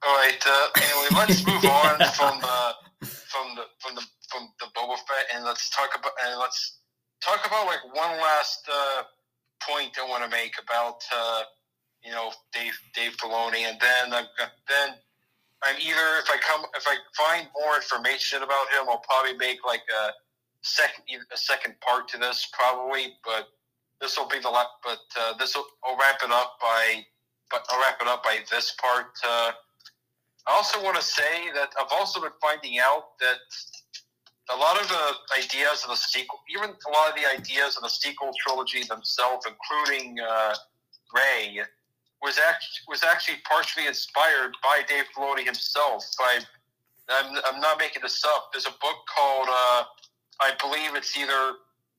[0.05, 0.43] all right.
[0.45, 2.75] Uh, anyway, let's move on from the
[3.07, 6.79] from the from the from the Boba Fett, and let's talk about and let's
[7.23, 9.03] talk about like one last uh,
[9.63, 11.43] point I want to make about uh,
[12.05, 14.95] you know Dave Dave Filoni, and then got, then
[15.63, 19.65] I'm either if I come if I find more information about him, I'll probably make
[19.65, 20.11] like a
[20.63, 23.49] second a second part to this probably, but
[24.01, 24.71] this will be the last.
[24.83, 27.05] But uh, this will I'll wrap it up by
[27.51, 29.13] but I'll wrap it up by this part.
[29.25, 29.53] Uh,
[30.47, 33.39] I also want to say that I've also been finding out that
[34.51, 37.83] a lot of the ideas of the sequel, even a lot of the ideas of
[37.83, 40.55] the sequel trilogy themselves, including uh,
[41.15, 41.61] Rey,
[42.23, 46.05] was actually was actually partially inspired by Dave Filoni himself.
[46.19, 46.39] By
[47.09, 48.51] I'm, I'm not making this up.
[48.53, 49.85] There's a book called uh,
[50.41, 51.55] I believe it's either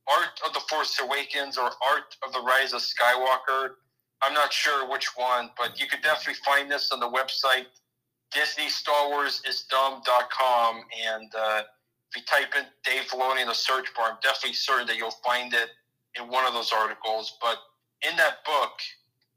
[0.09, 3.75] Art of the Force Awakens or Art of the Rise of Skywalker.
[4.21, 7.65] I'm not sure which one, but you could definitely find this on the website
[8.33, 11.61] Disney Star Wars and uh,
[12.13, 15.17] if you type in Dave Filoni in the search bar, I'm definitely certain that you'll
[15.25, 15.69] find it
[16.19, 17.37] in one of those articles.
[17.41, 17.57] But
[18.07, 18.71] in that book,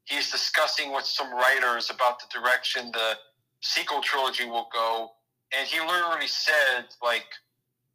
[0.04, 3.14] he's discussing with some writers about the direction the
[3.60, 5.10] sequel trilogy will go,
[5.56, 7.24] and he literally said, like,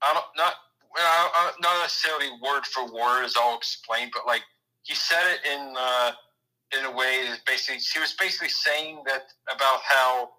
[0.01, 0.53] I don't not
[0.93, 4.41] well, uh, not necessarily word for word as I'll explain, but like
[4.81, 6.11] he said it in uh,
[6.77, 10.31] in a way that basically he was basically saying that about how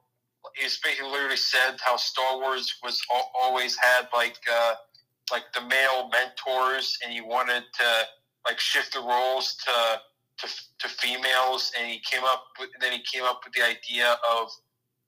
[0.57, 3.01] he was basically literally said how Star Wars was
[3.40, 4.74] always had like uh,
[5.30, 7.84] like the male mentors, and he wanted to
[8.47, 10.01] like shift the roles to
[10.38, 14.16] to, to females, and he came up with then he came up with the idea
[14.30, 14.49] of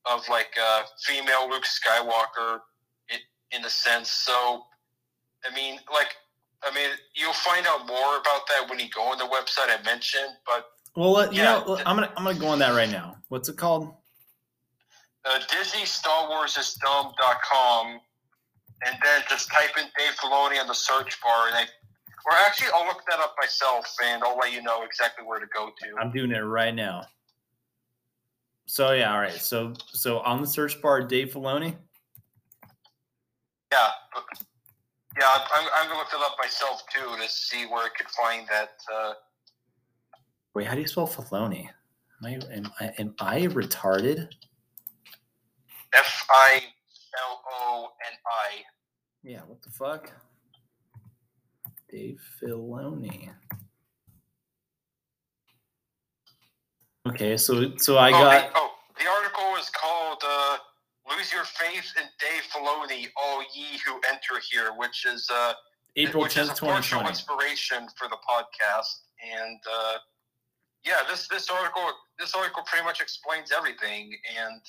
[0.07, 2.61] of like a female Luke Skywalker
[3.09, 3.19] in,
[3.59, 4.11] in a sense.
[4.11, 4.65] So
[5.45, 6.15] I mean, like
[6.63, 9.83] I mean, you'll find out more about that when you go on the website I
[9.85, 10.33] mentioned.
[10.47, 10.67] But
[10.97, 13.17] well, you yeah, know, I'm gonna I'm gonna go on that right now.
[13.29, 13.95] What's it called?
[15.27, 18.01] Uh, Disney Star Wars is dumb.com
[18.87, 21.63] and then just type in Dave Filoni on the search bar, and I,
[22.27, 25.47] or actually, I'll look that up myself, and I'll let you know exactly where to
[25.55, 26.01] go to.
[26.01, 27.07] I'm doing it right now.
[28.67, 29.33] So yeah, all right.
[29.33, 31.77] So so on the search bar, Dave Filoni.
[33.73, 33.89] Yeah,
[35.19, 35.27] yeah.
[35.55, 38.73] I'm, I'm gonna look it up myself too to see where I could find that.
[38.93, 39.13] Uh...
[40.55, 41.69] Wait, how do you spell Filoni?
[42.23, 44.29] Am I am I, am I retarded?
[45.97, 46.63] F I
[47.31, 48.63] L O N I.
[49.23, 50.13] Yeah, what the fuck?
[51.91, 53.31] Dave Filoni.
[57.09, 58.51] Okay, so so I oh, got.
[58.55, 60.57] Oh, the article is called uh,
[61.09, 65.53] "Lose Your Faith in Dave Filoni, All Ye Who Enter Here," which is uh,
[65.97, 67.09] April tenth, twenty twenty.
[67.09, 69.99] Inspiration for the podcast, and uh,
[70.85, 71.83] yeah, this this article
[72.19, 74.61] this article pretty much explains everything, and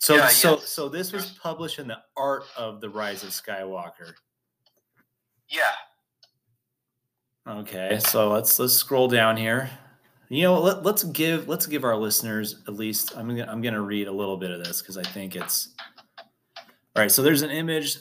[0.00, 4.14] so yeah, so so this was published in the Art of the Rise of Skywalker.
[5.46, 5.72] Yeah.
[7.46, 9.68] Okay, so let's let's scroll down here.
[10.30, 13.12] You know, let, let's give let's give our listeners at least.
[13.14, 15.74] I'm gonna I'm gonna read a little bit of this because I think it's
[16.16, 17.10] all right.
[17.12, 17.98] So there's an image.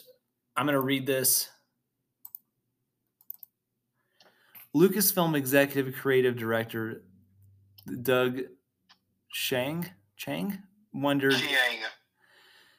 [0.56, 1.50] I'm gonna read this.
[4.74, 7.04] Lucasfilm executive creative director
[8.04, 8.39] Doug
[9.34, 10.60] Shang Chang
[10.93, 11.35] wondered.
[11.35, 11.79] Chiang.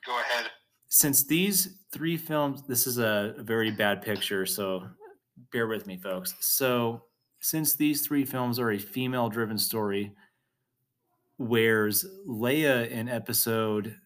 [0.06, 0.46] Go ahead.
[0.88, 4.86] Since these three films, this is a very bad picture, so
[5.52, 6.34] bear with me, folks.
[6.40, 7.04] So,
[7.40, 10.12] since these three films are a female driven story,
[11.36, 13.96] where's Leia in episode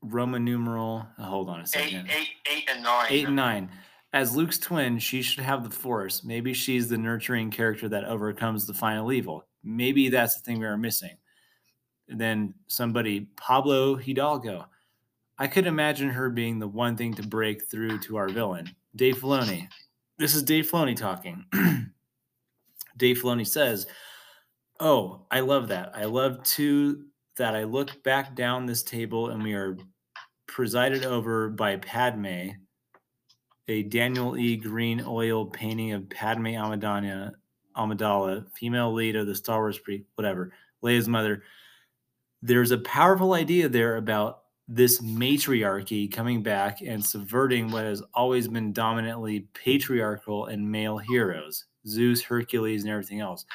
[0.00, 2.08] Roman numeral, uh, hold on a second.
[2.08, 3.06] Eight, eight, eight and nine.
[3.10, 3.70] Eight and nine.
[4.12, 6.24] As Luke's twin, she should have the Force.
[6.24, 9.47] Maybe she's the nurturing character that overcomes the final evil.
[9.62, 11.16] Maybe that's the thing we are missing.
[12.08, 14.66] And then somebody, Pablo Hidalgo.
[15.38, 19.18] I could imagine her being the one thing to break through to our villain, Dave
[19.18, 19.68] Filoni.
[20.18, 21.44] This is Dave Filoni talking.
[22.96, 23.86] Dave Filoni says,
[24.80, 25.92] Oh, I love that.
[25.94, 27.04] I love too
[27.36, 29.76] that I look back down this table and we are
[30.46, 32.50] presided over by Padme,
[33.68, 34.56] a Daniel E.
[34.56, 37.32] Green oil painting of Padme Amidala,
[37.78, 40.52] Amidala, female lead of the Star Wars pre, whatever,
[40.82, 41.42] Leia's mother.
[42.42, 48.48] There's a powerful idea there about this matriarchy coming back and subverting what has always
[48.48, 53.46] been dominantly patriarchal and male heroes, Zeus, Hercules, and everything else.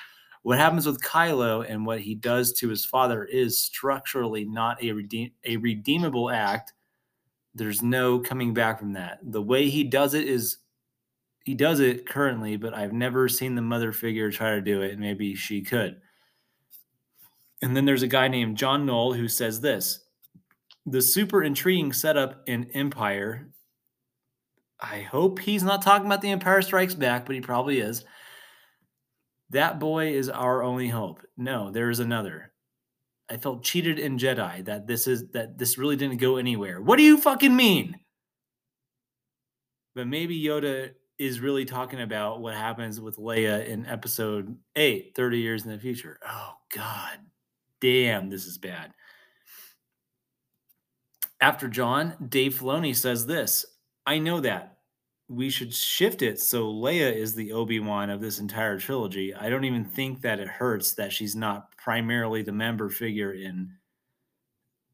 [0.42, 4.92] What happens with Kylo and what he does to his father is structurally not a,
[4.92, 6.74] redeem- a redeemable act.
[7.56, 9.20] There's no coming back from that.
[9.22, 10.58] The way he does it is
[11.44, 14.98] he does it currently, but I've never seen the mother figure try to do it.
[14.98, 16.02] Maybe she could.
[17.62, 20.00] And then there's a guy named John Knoll who says this
[20.86, 23.50] the super intriguing setup in Empire.
[24.80, 28.04] I hope he's not talking about the Empire Strikes Back, but he probably is.
[29.52, 31.22] That boy is our only hope.
[31.38, 32.52] No, there is another.
[33.30, 36.82] I felt cheated in Jedi that this is that this really didn't go anywhere.
[36.82, 37.96] What do you fucking mean?
[39.96, 40.92] But maybe Yoda
[41.26, 45.80] is really talking about what happens with Leia in episode 8, 30 years in the
[45.80, 46.20] future.
[46.28, 47.20] Oh god.
[47.80, 48.94] Damn, this is bad.
[51.42, 53.66] After John, Dave Filoni says this
[54.06, 54.78] I know that.
[55.30, 59.34] We should shift it so Leia is the Obi Wan of this entire trilogy.
[59.34, 63.72] I don't even think that it hurts that she's not primarily the member figure in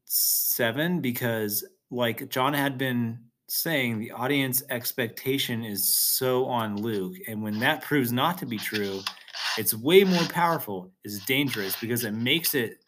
[0.04, 3.18] seven because, like John had been
[3.50, 7.16] saying, the audience expectation is so on Luke.
[7.28, 9.02] And when that proves not to be true,
[9.58, 12.84] it's way more powerful, it's dangerous because it makes it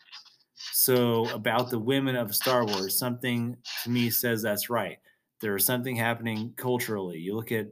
[0.73, 4.99] so about the women of Star Wars, something to me says that's right.
[5.41, 7.19] There's something happening culturally.
[7.19, 7.69] You look at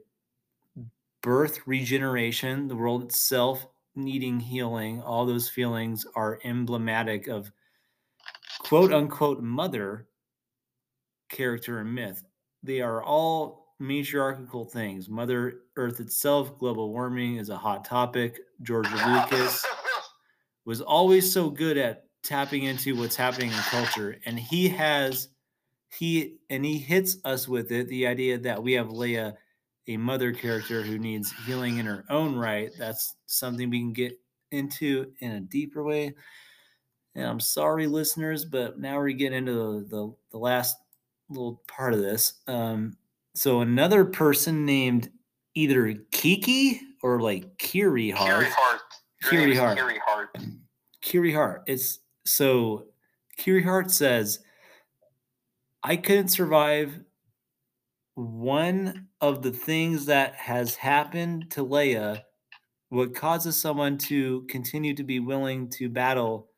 [1.23, 7.51] birth regeneration, the world itself needing healing, all those feelings are emblematic of
[8.61, 10.09] quote unquote mother
[11.29, 12.25] character and myth.
[12.62, 15.09] They are all matriarchal things.
[15.09, 18.39] Mother Earth itself, global warming is a hot topic.
[18.62, 19.65] George Lucas
[20.65, 25.28] was always so good at tapping into what's happening in culture, and he has
[25.93, 29.35] he and he hits us with it the idea that we have Leia,
[29.89, 32.70] a mother character who needs healing in her own right.
[32.78, 34.20] That's something we can get
[34.51, 36.15] into in a deeper way.
[37.15, 40.77] And I'm sorry, listeners, but now we're getting into the, the, the last
[41.31, 42.35] little part of this.
[42.47, 42.97] Um,
[43.35, 45.11] so another person named
[45.55, 48.47] either Kiki or like Kiri Hart.
[48.47, 48.81] Kiri Hart.
[49.23, 49.78] Kiri Hart.
[49.78, 50.36] Kiri Hart.
[51.01, 51.62] Kiri Hart.
[51.66, 52.86] It's so
[53.36, 54.40] Kiri Hart says,
[55.82, 57.01] I couldn't survive
[58.15, 62.23] one of the things that has happened to Leia,
[62.90, 66.51] what causes someone to continue to be willing to battle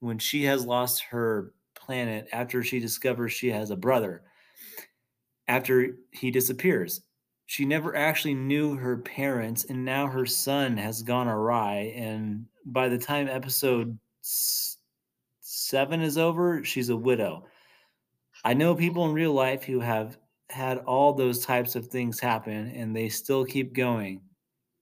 [0.00, 1.52] when she has lost her
[1.88, 4.22] planet after she discovers she has a brother,
[5.48, 7.00] after he disappears.
[7.46, 11.94] She never actually knew her parents, and now her son has gone awry.
[11.96, 17.46] And by the time episode seven is over, she's a widow.
[18.44, 20.18] I know people in real life who have
[20.50, 24.20] had all those types of things happen and they still keep going.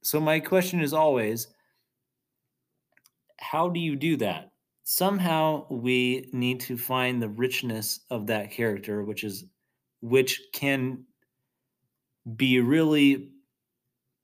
[0.03, 1.47] So, my question is always
[3.39, 4.51] how do you do that?
[4.89, 9.45] Somehow we need to find the richness of that character, which is
[10.01, 11.03] which can
[12.37, 13.33] be really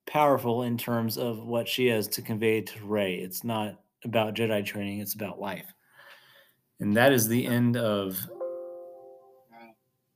[0.06, 3.16] powerful in terms of what she has to convey to Rey.
[3.16, 5.66] It's not about Jedi training, it's about life.
[6.78, 8.20] And that is the end of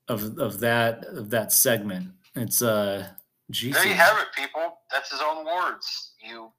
[0.06, 2.12] of of that of that segment.
[2.36, 3.08] It's uh
[3.50, 3.82] Jesus.
[3.82, 4.78] There you have it, people.
[4.92, 6.12] That's his own words.
[6.24, 6.52] You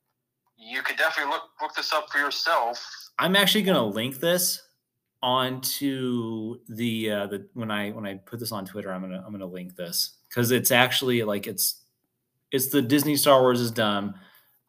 [0.57, 2.85] you could definitely look look this up for yourself.
[3.19, 4.61] I'm actually gonna link this
[5.23, 9.31] onto the uh the when I when I put this on Twitter, I'm gonna I'm
[9.31, 11.81] gonna link this because it's actually like it's
[12.51, 14.15] it's the Disney Star Wars is dumb,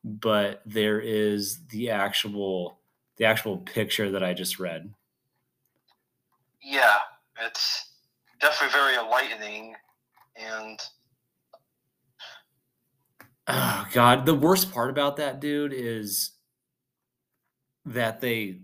[0.05, 2.79] but there is the actual
[3.16, 4.93] the actual picture that I just read.
[6.62, 6.99] Yeah,
[7.45, 7.89] it's
[8.41, 9.75] definitely very enlightening
[10.37, 10.81] and
[13.49, 16.33] oh god the worst part about that dude is
[17.89, 18.60] that they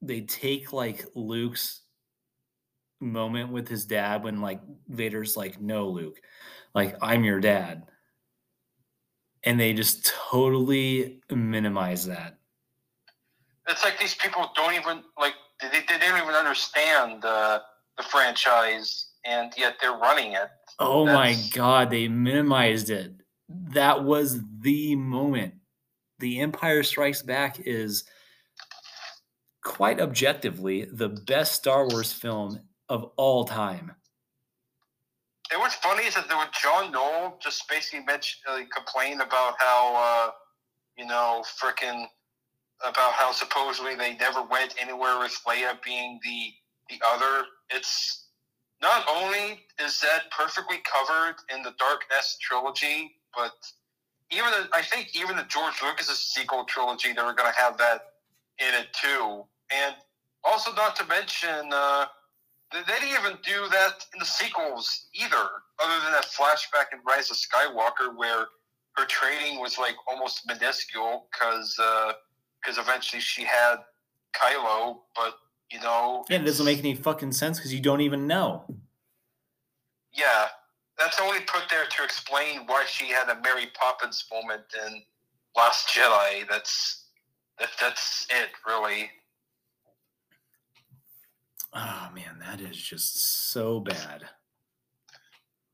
[0.00, 1.82] they take like luke's
[3.00, 6.20] moment with his dad when like vader's like no luke
[6.74, 7.84] like i'm your dad
[9.44, 12.38] and they just totally minimize that
[13.68, 17.58] it's like these people don't even like they, they don't even understand uh
[17.96, 20.48] the franchise, and yet they're running it.
[20.78, 21.14] Oh That's...
[21.14, 23.12] my god, they minimized it.
[23.48, 25.54] That was the moment.
[26.18, 28.04] The Empire Strikes Back is
[29.62, 33.92] quite objectively the best Star Wars film of all time.
[35.50, 39.54] And what's funny is that there was John Knoll just basically mentioned, uh, complained about
[39.58, 40.30] how, uh,
[40.96, 42.06] you know, freaking
[42.82, 46.52] about how supposedly they never went anywhere with Leia being the
[46.88, 47.46] the other.
[47.70, 48.26] It's
[48.80, 53.52] not only is that perfectly covered in the Dark Nest trilogy, but
[54.30, 57.78] even the, I think even the George Lucas sequel trilogy, they were going to have
[57.78, 58.00] that
[58.58, 59.44] in it too.
[59.74, 59.94] And
[60.44, 62.06] also, not to mention, uh,
[62.72, 65.36] they didn't even do that in the sequels either,
[65.82, 68.46] other than that flashback in Rise of Skywalker where
[68.96, 73.76] her training was like almost minuscule because because uh, eventually she had
[74.34, 75.34] Kylo, but
[75.70, 78.64] you know, yeah, it doesn't make any fucking sense because you don't even know.
[80.12, 80.48] Yeah,
[80.98, 85.02] that's only put there to explain why she had a Mary Poppins moment in
[85.56, 86.46] Last Jedi.
[86.48, 87.06] That's
[87.58, 87.70] that.
[87.80, 89.10] That's it, really.
[91.74, 94.22] Oh man, that is just so bad.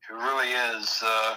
[0.09, 1.01] It really is.
[1.03, 1.35] Uh,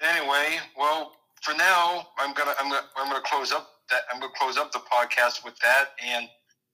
[0.00, 1.12] anyway, well,
[1.42, 4.72] for now, I'm gonna I'm gonna I'm gonna close up that I'm gonna close up
[4.72, 6.28] the podcast with that and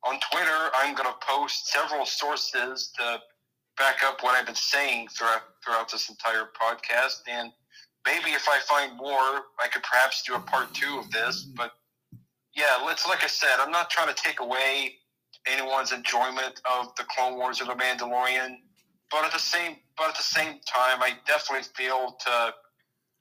[0.04, 3.20] on Twitter, I'm to post several sources to
[3.76, 7.22] back up what I've been saying throughout throughout this entire podcast.
[7.28, 7.50] And
[8.06, 11.42] maybe if I find more, I could perhaps do a part two of this.
[11.56, 11.72] But
[12.54, 14.94] yeah, let's like I said, I'm not trying to take away
[15.46, 18.56] anyone's enjoyment of the Clone Wars or the Mandalorian,
[19.10, 22.54] but at the same but at the same time, I definitely feel to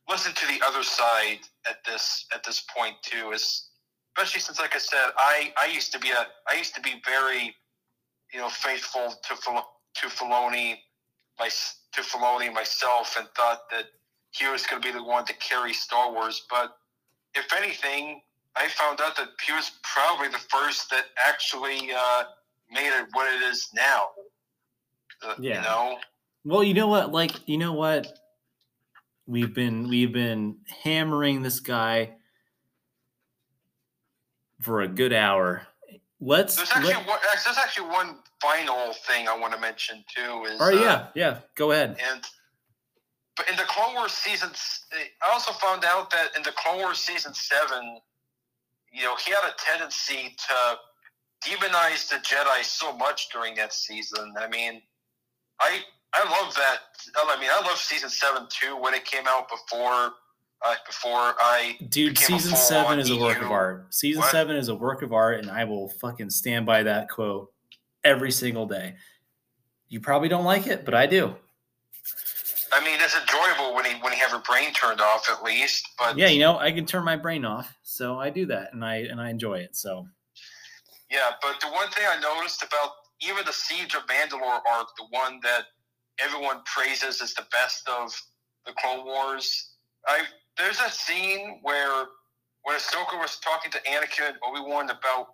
[0.09, 1.39] listen to the other side
[1.69, 3.31] at this at this point too.
[3.31, 3.69] Is
[4.17, 7.01] especially since, like I said, I, I used to be a I used to be
[7.05, 7.55] very,
[8.33, 9.35] you know, faithful to
[9.95, 10.75] to Filoni,
[11.39, 11.49] my
[11.93, 13.85] to Filoni myself, and thought that
[14.31, 16.45] he was going to be the one to carry Star Wars.
[16.49, 16.75] But
[17.35, 18.21] if anything,
[18.57, 22.23] I found out that he was probably the first that actually uh,
[22.71, 24.07] made it what it is now.
[25.23, 25.55] Uh, Yeah.
[25.55, 25.97] You know.
[26.43, 27.11] Well, you know what?
[27.11, 28.07] Like, you know what?
[29.25, 32.13] We've been we've been hammering this guy
[34.61, 35.67] for a good hour.
[36.21, 40.45] Let's There's actually let, one, there's actually one final thing I want to mention too.
[40.45, 41.39] Is Oh uh, yeah, yeah.
[41.55, 41.97] Go ahead.
[42.11, 42.23] And
[43.35, 44.49] but in the Clone Wars season,
[45.21, 47.99] I also found out that in the Clone Wars season seven,
[48.97, 54.33] you know, he had a tendency to demonize the Jedi so much during that season.
[54.39, 54.81] I mean,
[55.59, 55.81] I
[56.13, 56.77] I love that.
[57.15, 60.13] I mean, I love season seven too when it came out before
[60.65, 63.93] uh, before I Dude, season seven is a work of art.
[63.93, 64.31] Season What?
[64.31, 67.51] seven is a work of art, and I will fucking stand by that quote
[68.03, 68.95] every single day.
[69.89, 71.35] You probably don't like it, but I do.
[72.73, 75.87] I mean, it's enjoyable when he when he have your brain turned off at least.
[75.97, 78.83] But Yeah, you know, I can turn my brain off, so I do that, and
[78.83, 79.75] I and I enjoy it.
[79.75, 80.07] So
[81.09, 82.91] Yeah, but the one thing I noticed about
[83.21, 85.65] even the Siege of Mandalore arc, the one that
[86.19, 88.13] everyone praises as the best of
[88.65, 89.75] the Clone Wars,
[90.07, 90.23] I
[90.57, 92.05] there's a scene where
[92.63, 95.27] when Ahsoka was talking to Anakin and Obi Wan about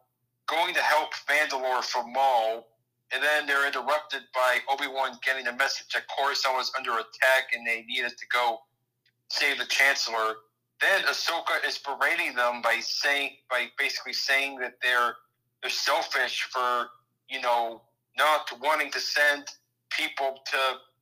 [0.47, 2.68] going to help Mandalore from Maul,
[3.14, 7.53] and then they're interrupted by Obi Wan getting a message that Coruscant was under attack
[7.53, 8.60] and they needed to go
[9.30, 10.35] save the Chancellor.
[10.81, 15.15] Then Ahsoka is berating them by saying by basically saying that they're
[15.61, 16.90] they're selfish for
[17.30, 17.81] you know
[18.18, 19.45] not wanting to send
[19.90, 20.57] people to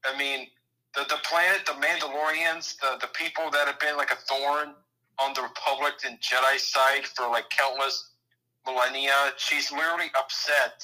[0.06, 0.48] i mean
[0.96, 4.74] the, the planet the mandalorians the, the people that have been like a thorn
[5.20, 8.12] on the republic and jedi side for like countless
[8.66, 10.84] millennia she's literally upset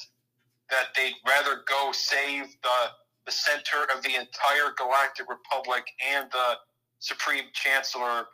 [0.70, 2.80] that they'd rather go save the
[3.26, 5.84] the center of the entire galactic republic
[6.16, 6.54] and the
[7.00, 8.26] supreme chancellor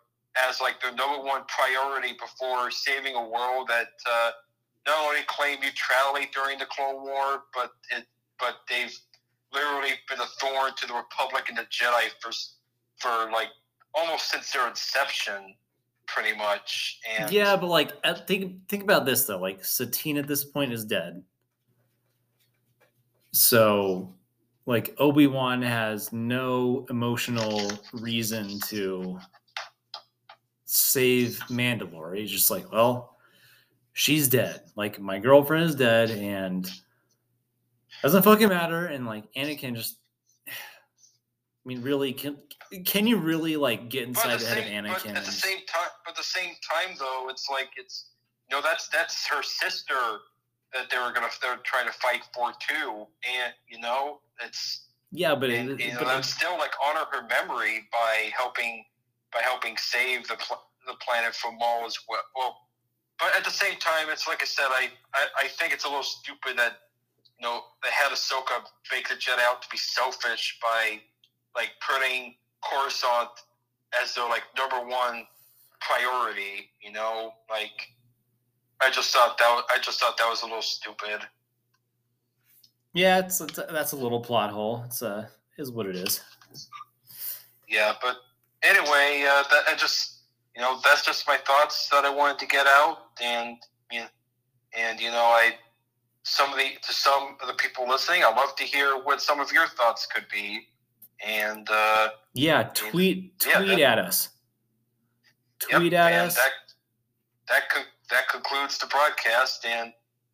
[0.48, 4.32] as like their number one priority before saving a world that uh,
[4.86, 8.06] not only claimed neutrality during the Clone War, but it,
[8.40, 8.96] but they've
[9.54, 12.32] literally been a thorn to the Republic and the Jedi for
[12.98, 13.50] for like
[13.94, 15.56] almost since their inception,
[16.08, 17.00] pretty much.
[17.18, 19.40] And yeah, but like uh, think think about this though.
[19.40, 21.24] Like Satine at this point is dead,
[23.34, 24.14] so
[24.66, 29.20] like Obi Wan has no emotional reason to
[30.66, 32.18] save Mandalore.
[32.18, 33.18] He's just like, well,
[33.94, 34.62] she's dead.
[34.76, 36.70] Like my girlfriend is dead, and
[38.02, 38.86] doesn't fucking matter.
[38.86, 39.98] And like Anakin just,
[40.48, 40.52] I
[41.66, 42.38] mean, really can
[42.86, 45.14] can you really like get inside the the head of same, Anakin?
[45.14, 48.12] but at the same time, but at the same time though, it's like it's
[48.50, 50.20] you know that's that's her sister
[50.74, 55.36] that they were gonna they're trying to fight for too, and you know it's yeah,
[55.36, 58.84] but, and it, you know but that's still like honor her memory by helping
[59.32, 62.22] by helping save the pl- the planet from Maul as well.
[62.36, 62.58] Well,
[63.20, 65.88] but at the same time, it's like I said, I, I I think it's a
[65.88, 66.74] little stupid that
[67.40, 71.00] you know they had Ahsoka make the Jedi out to be selfish by
[71.56, 72.34] like putting
[72.64, 73.30] Coruscant
[74.02, 75.28] as their like number one
[75.80, 76.72] priority.
[76.82, 77.94] You know, like
[78.86, 81.22] I just thought that was, I just thought that was a little stupid.
[82.94, 84.84] Yeah, it's, it's that's a little plot hole.
[84.86, 85.28] It's uh
[85.58, 86.20] is what it is.
[87.70, 88.18] yeah but
[88.64, 90.22] anyway uh, that i just
[90.56, 93.58] you know that's just my thoughts that i wanted to get out and
[93.92, 94.08] you know,
[94.76, 95.52] and you know i
[96.24, 99.40] some of the to some of the people listening i'd love to hear what some
[99.40, 100.62] of your thoughts could be
[101.26, 104.30] and uh Yeah, tweet Yeah, tweet that- at us.
[105.70, 106.36] yep, Tweet at us.
[106.36, 106.52] that
[107.50, 109.94] that con- that concludes the broadcast and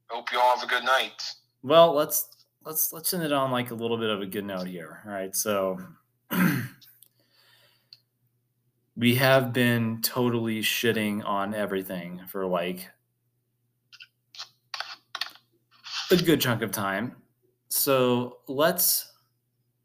[0.09, 1.21] hope you all have a good night
[1.61, 2.27] Well, let's
[2.65, 5.01] let's let's end it on like a little bit of a good note here.
[5.05, 5.77] All right, so
[8.95, 12.89] we have been totally shitting on everything for like
[16.11, 17.15] a good chunk of time.
[17.69, 19.13] So let's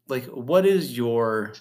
[0.07, 1.53] like what is your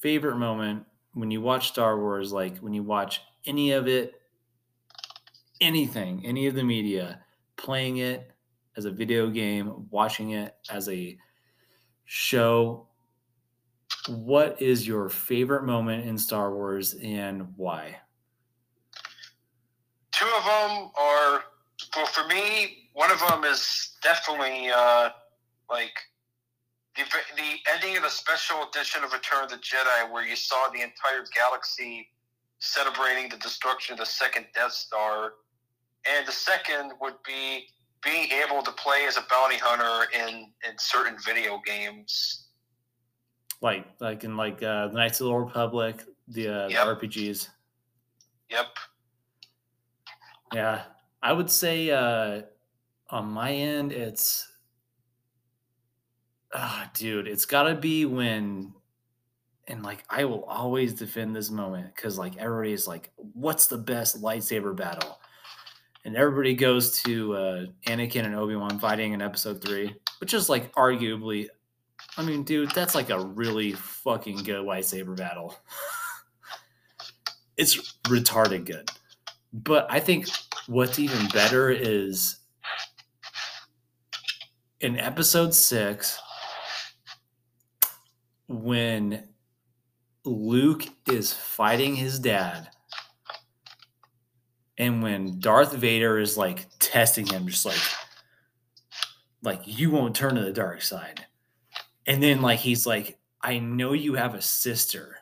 [0.00, 4.14] favorite moment when you watch Star Wars like when you watch any of it
[5.60, 7.20] anything any of the media
[7.56, 8.30] playing it
[8.78, 11.18] as a video game watching it as a
[12.04, 12.86] show.
[14.06, 17.96] What is your favorite moment in Star Wars and why?
[20.12, 21.44] Two of them are
[21.96, 25.10] well for me one of them is definitely uh
[25.70, 25.92] like
[26.96, 27.02] the,
[27.36, 30.80] the ending of the special edition of return of the jedi where you saw the
[30.80, 32.08] entire galaxy
[32.60, 35.32] celebrating the destruction of the second death star.
[36.08, 37.66] And the second would be
[38.02, 42.48] being able to play as a bounty hunter in in certain video games.
[43.60, 47.00] Like like in like uh the Knights of the Old Republic the, uh, Yep.
[47.00, 47.48] the RPGs
[48.50, 48.66] yep.
[50.54, 50.82] Yeah,
[51.22, 52.42] I would say uh,
[53.10, 54.50] on my end, it's
[56.54, 58.72] ah, dude, it's got to be when,
[59.68, 64.20] and like I will always defend this moment because like everybody's like, what's the best
[64.22, 65.20] lightsaber battle?
[66.04, 70.48] And everybody goes to uh, Anakin and Obi Wan fighting in Episode Three, which is
[70.48, 71.48] like arguably,
[72.16, 75.54] I mean, dude, that's like a really fucking good lightsaber battle.
[77.58, 78.90] it's retarded good.
[79.52, 80.28] But I think
[80.66, 82.38] what's even better is
[84.80, 86.18] in episode six
[88.46, 89.28] when
[90.28, 92.68] Luke is fighting his dad
[94.78, 97.80] and when Darth Vader is like testing him just like
[99.42, 101.26] like you won't turn to the dark side.
[102.06, 105.16] And then like he's like I know you have a sister.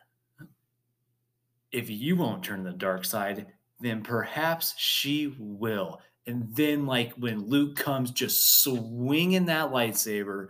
[1.72, 3.46] If you won't turn to the dark side,
[3.80, 6.00] then perhaps she will.
[6.26, 10.48] And then, like, when Luke comes just swinging that lightsaber,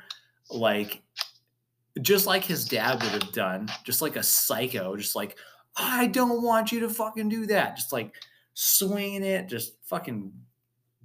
[0.49, 1.03] like,
[2.03, 5.37] just like his dad would have done, just like a psycho, just like,
[5.77, 7.77] I don't want you to fucking do that.
[7.77, 8.15] Just like
[8.55, 10.33] swinging it, just fucking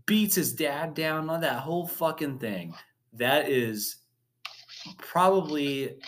[0.05, 2.73] beats his dad down on that whole fucking thing.
[3.13, 3.97] That is
[4.97, 5.99] probably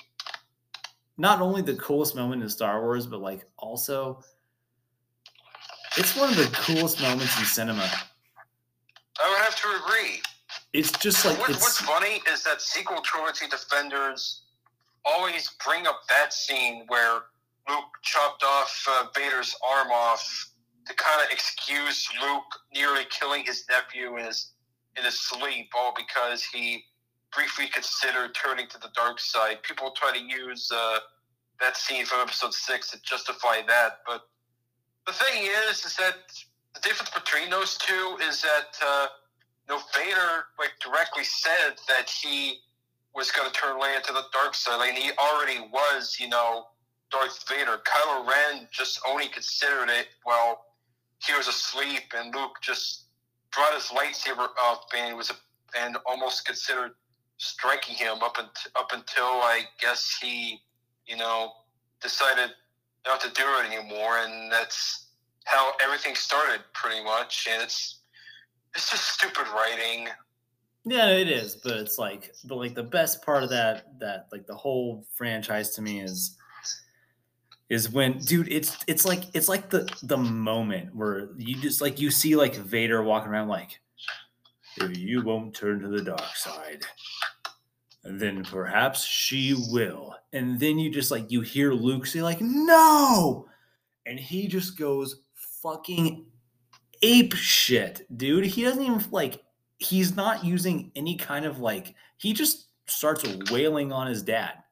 [1.18, 4.22] not only the coolest moment in Star Wars, but like also
[5.98, 7.90] it's one of the coolest moments in cinema.
[9.20, 10.22] I would have to agree.
[10.74, 14.44] It's just like what, it's, what's funny is that sequel trilogy defenders
[15.06, 17.22] always bring up that scene where
[17.70, 20.52] Luke chopped off uh, Vader's arm off
[20.88, 22.44] to kind of excuse Luke
[22.74, 24.52] nearly killing his nephew in his
[24.98, 26.84] in his sleep, all because he
[27.36, 29.64] briefly considered turning to the dark side.
[29.64, 31.00] People try to use uh,
[31.60, 34.28] that scene from Episode Six to justify that, but
[35.08, 36.16] the thing is, is that
[36.74, 39.08] the difference between those two is that uh,
[39.68, 42.60] you know, Vader like directly said that he
[43.16, 46.66] was going to turn Leia to the dark side, and he already was, you know,
[47.12, 47.80] Darth Vader.
[47.86, 50.66] Kylo Ren just only considered it while
[51.26, 53.04] he was asleep, and Luke just
[53.54, 55.32] brought his lightsaber up and was
[55.80, 56.92] and almost considered
[57.38, 60.62] striking him up and up until I guess he,
[61.06, 61.52] you know,
[62.02, 62.52] decided
[63.06, 65.08] not to do it anymore, and that's
[65.46, 67.48] how everything started, pretty much.
[67.52, 68.00] And it's
[68.76, 70.08] it's just stupid writing.
[70.86, 74.46] Yeah, it is, but it's like, but like the best part of that, that like
[74.46, 76.38] the whole franchise to me is,
[77.70, 82.00] is when, dude, it's it's like it's like the the moment where you just like
[82.00, 83.80] you see like Vader walking around like,
[84.78, 86.84] if you won't turn to the dark side,
[88.04, 93.48] then perhaps she will, and then you just like you hear Luke say like, no,
[94.06, 95.22] and he just goes
[95.62, 96.26] fucking
[97.02, 98.46] ape shit, dude.
[98.46, 99.43] He doesn't even like
[99.84, 104.64] he's not using any kind of like he just starts wailing on his dad.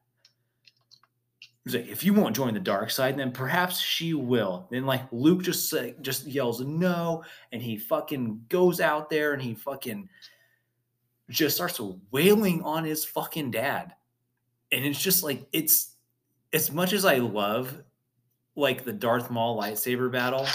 [1.64, 4.66] He's like, if you won't join the dark side, then perhaps she will.
[4.70, 7.22] Then like Luke just like just yells no,
[7.52, 10.08] and he fucking goes out there and he fucking
[11.30, 11.80] just starts
[12.10, 13.94] wailing on his fucking dad.
[14.72, 15.94] And it's just like it's
[16.52, 17.80] as much as I love
[18.56, 20.46] like the Darth Maul lightsaber battle,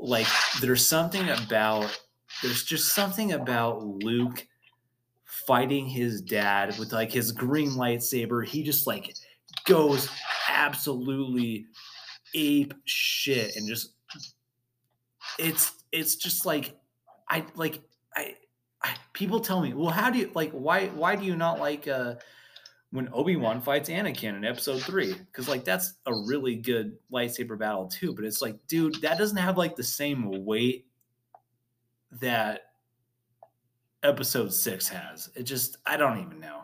[0.00, 0.26] like
[0.60, 2.00] there's something about
[2.42, 4.46] there's just something about Luke
[5.24, 8.44] fighting his dad with like his green lightsaber.
[8.44, 9.14] He just like
[9.64, 10.08] goes
[10.48, 11.66] absolutely
[12.34, 13.92] ape shit and just
[15.38, 16.76] it's it's just like
[17.28, 17.80] I like
[18.14, 18.34] I,
[18.82, 21.88] I people tell me, well, how do you like why why do you not like
[21.88, 22.14] uh
[22.90, 27.58] when Obi Wan fights Anakin in Episode Three, because like that's a really good lightsaber
[27.58, 28.14] battle too.
[28.14, 30.87] But it's like, dude, that doesn't have like the same weight
[32.12, 32.72] that
[34.02, 35.30] Episode Six has.
[35.34, 36.62] It just, I don't even know.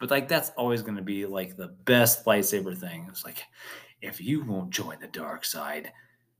[0.00, 3.06] But like, that's always going to be like the best lightsaber thing.
[3.08, 3.42] It's like,
[4.00, 5.92] if you won't join the dark side,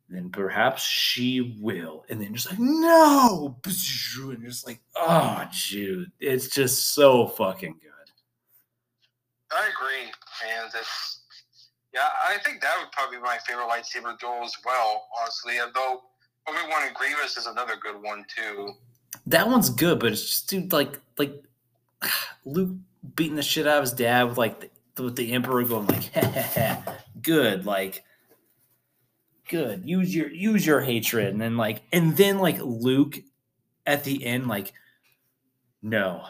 [0.09, 2.05] then perhaps she will.
[2.09, 7.89] And then just like, no, and just like, oh, dude, it's just so fucking good.
[9.51, 10.13] I agree,
[10.47, 10.71] and
[11.95, 12.09] yeah.
[12.29, 15.09] I think that would probably be my favorite lightsaber duel as well.
[15.21, 16.03] Honestly, although
[16.49, 18.73] Obi Wan and Grievous is another good one too.
[19.27, 21.43] That one's good, but it's just dude, like like
[22.45, 22.71] Luke
[23.15, 26.11] beating the shit out of his dad with like the, with the Emperor going like,
[27.23, 28.05] good, like
[29.49, 29.89] good.
[29.89, 33.19] Use your use your hatred, and then like and then like Luke
[33.87, 34.73] at the end like,
[35.83, 36.23] no,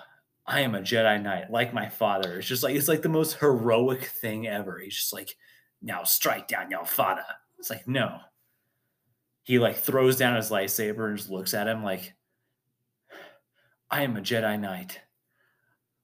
[0.46, 2.38] I am a Jedi Knight, like my father.
[2.38, 4.78] It's just like it's like the most heroic thing ever.
[4.78, 5.36] He's just like,
[5.82, 7.24] now strike down your father.
[7.58, 8.20] It's like, no.
[9.48, 12.12] He like throws down his lightsaber and just looks at him like,
[13.90, 15.00] I am a Jedi Knight,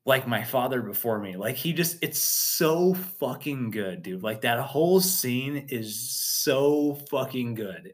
[0.06, 1.36] like my father before me.
[1.36, 4.22] Like he just it's so fucking good, dude.
[4.22, 7.92] Like that whole scene is so fucking good.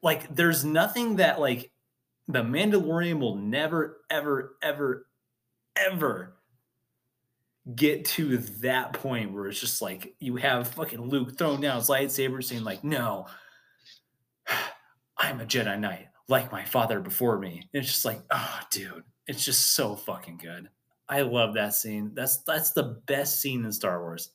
[0.00, 1.72] Like there's nothing that like
[2.28, 5.08] the Mandalorian will never ever ever
[5.74, 6.36] ever
[7.74, 11.88] get to that point where it's just like you have fucking Luke throwing down his
[11.88, 13.26] lightsaber saying like no
[15.22, 17.68] I'm a Jedi Knight like my father before me.
[17.72, 20.68] And it's just like, oh dude, it's just so fucking good.
[21.08, 22.10] I love that scene.
[22.12, 24.30] That's that's the best scene in Star Wars.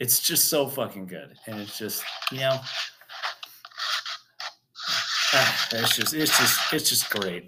[0.00, 2.02] It's just so fucking good, and it's just
[2.32, 2.58] you know,
[5.34, 7.46] ah, it's just it's just it's just great.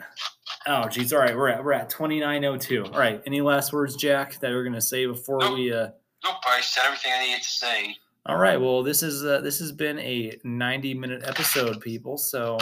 [0.67, 2.85] Oh geez, all right, we're at we're at twenty nine oh two.
[2.85, 5.55] All right, any last words, Jack, that we're gonna say before Nope.
[5.55, 5.73] we?
[5.73, 5.89] uh
[6.25, 7.97] Nope, I said everything I needed to say.
[8.25, 12.17] All right, well this is uh, this has been a ninety minute episode, people.
[12.17, 12.57] So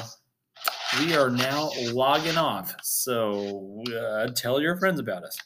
[0.99, 2.74] we are now logging off.
[2.82, 5.37] So uh, tell your friends about us.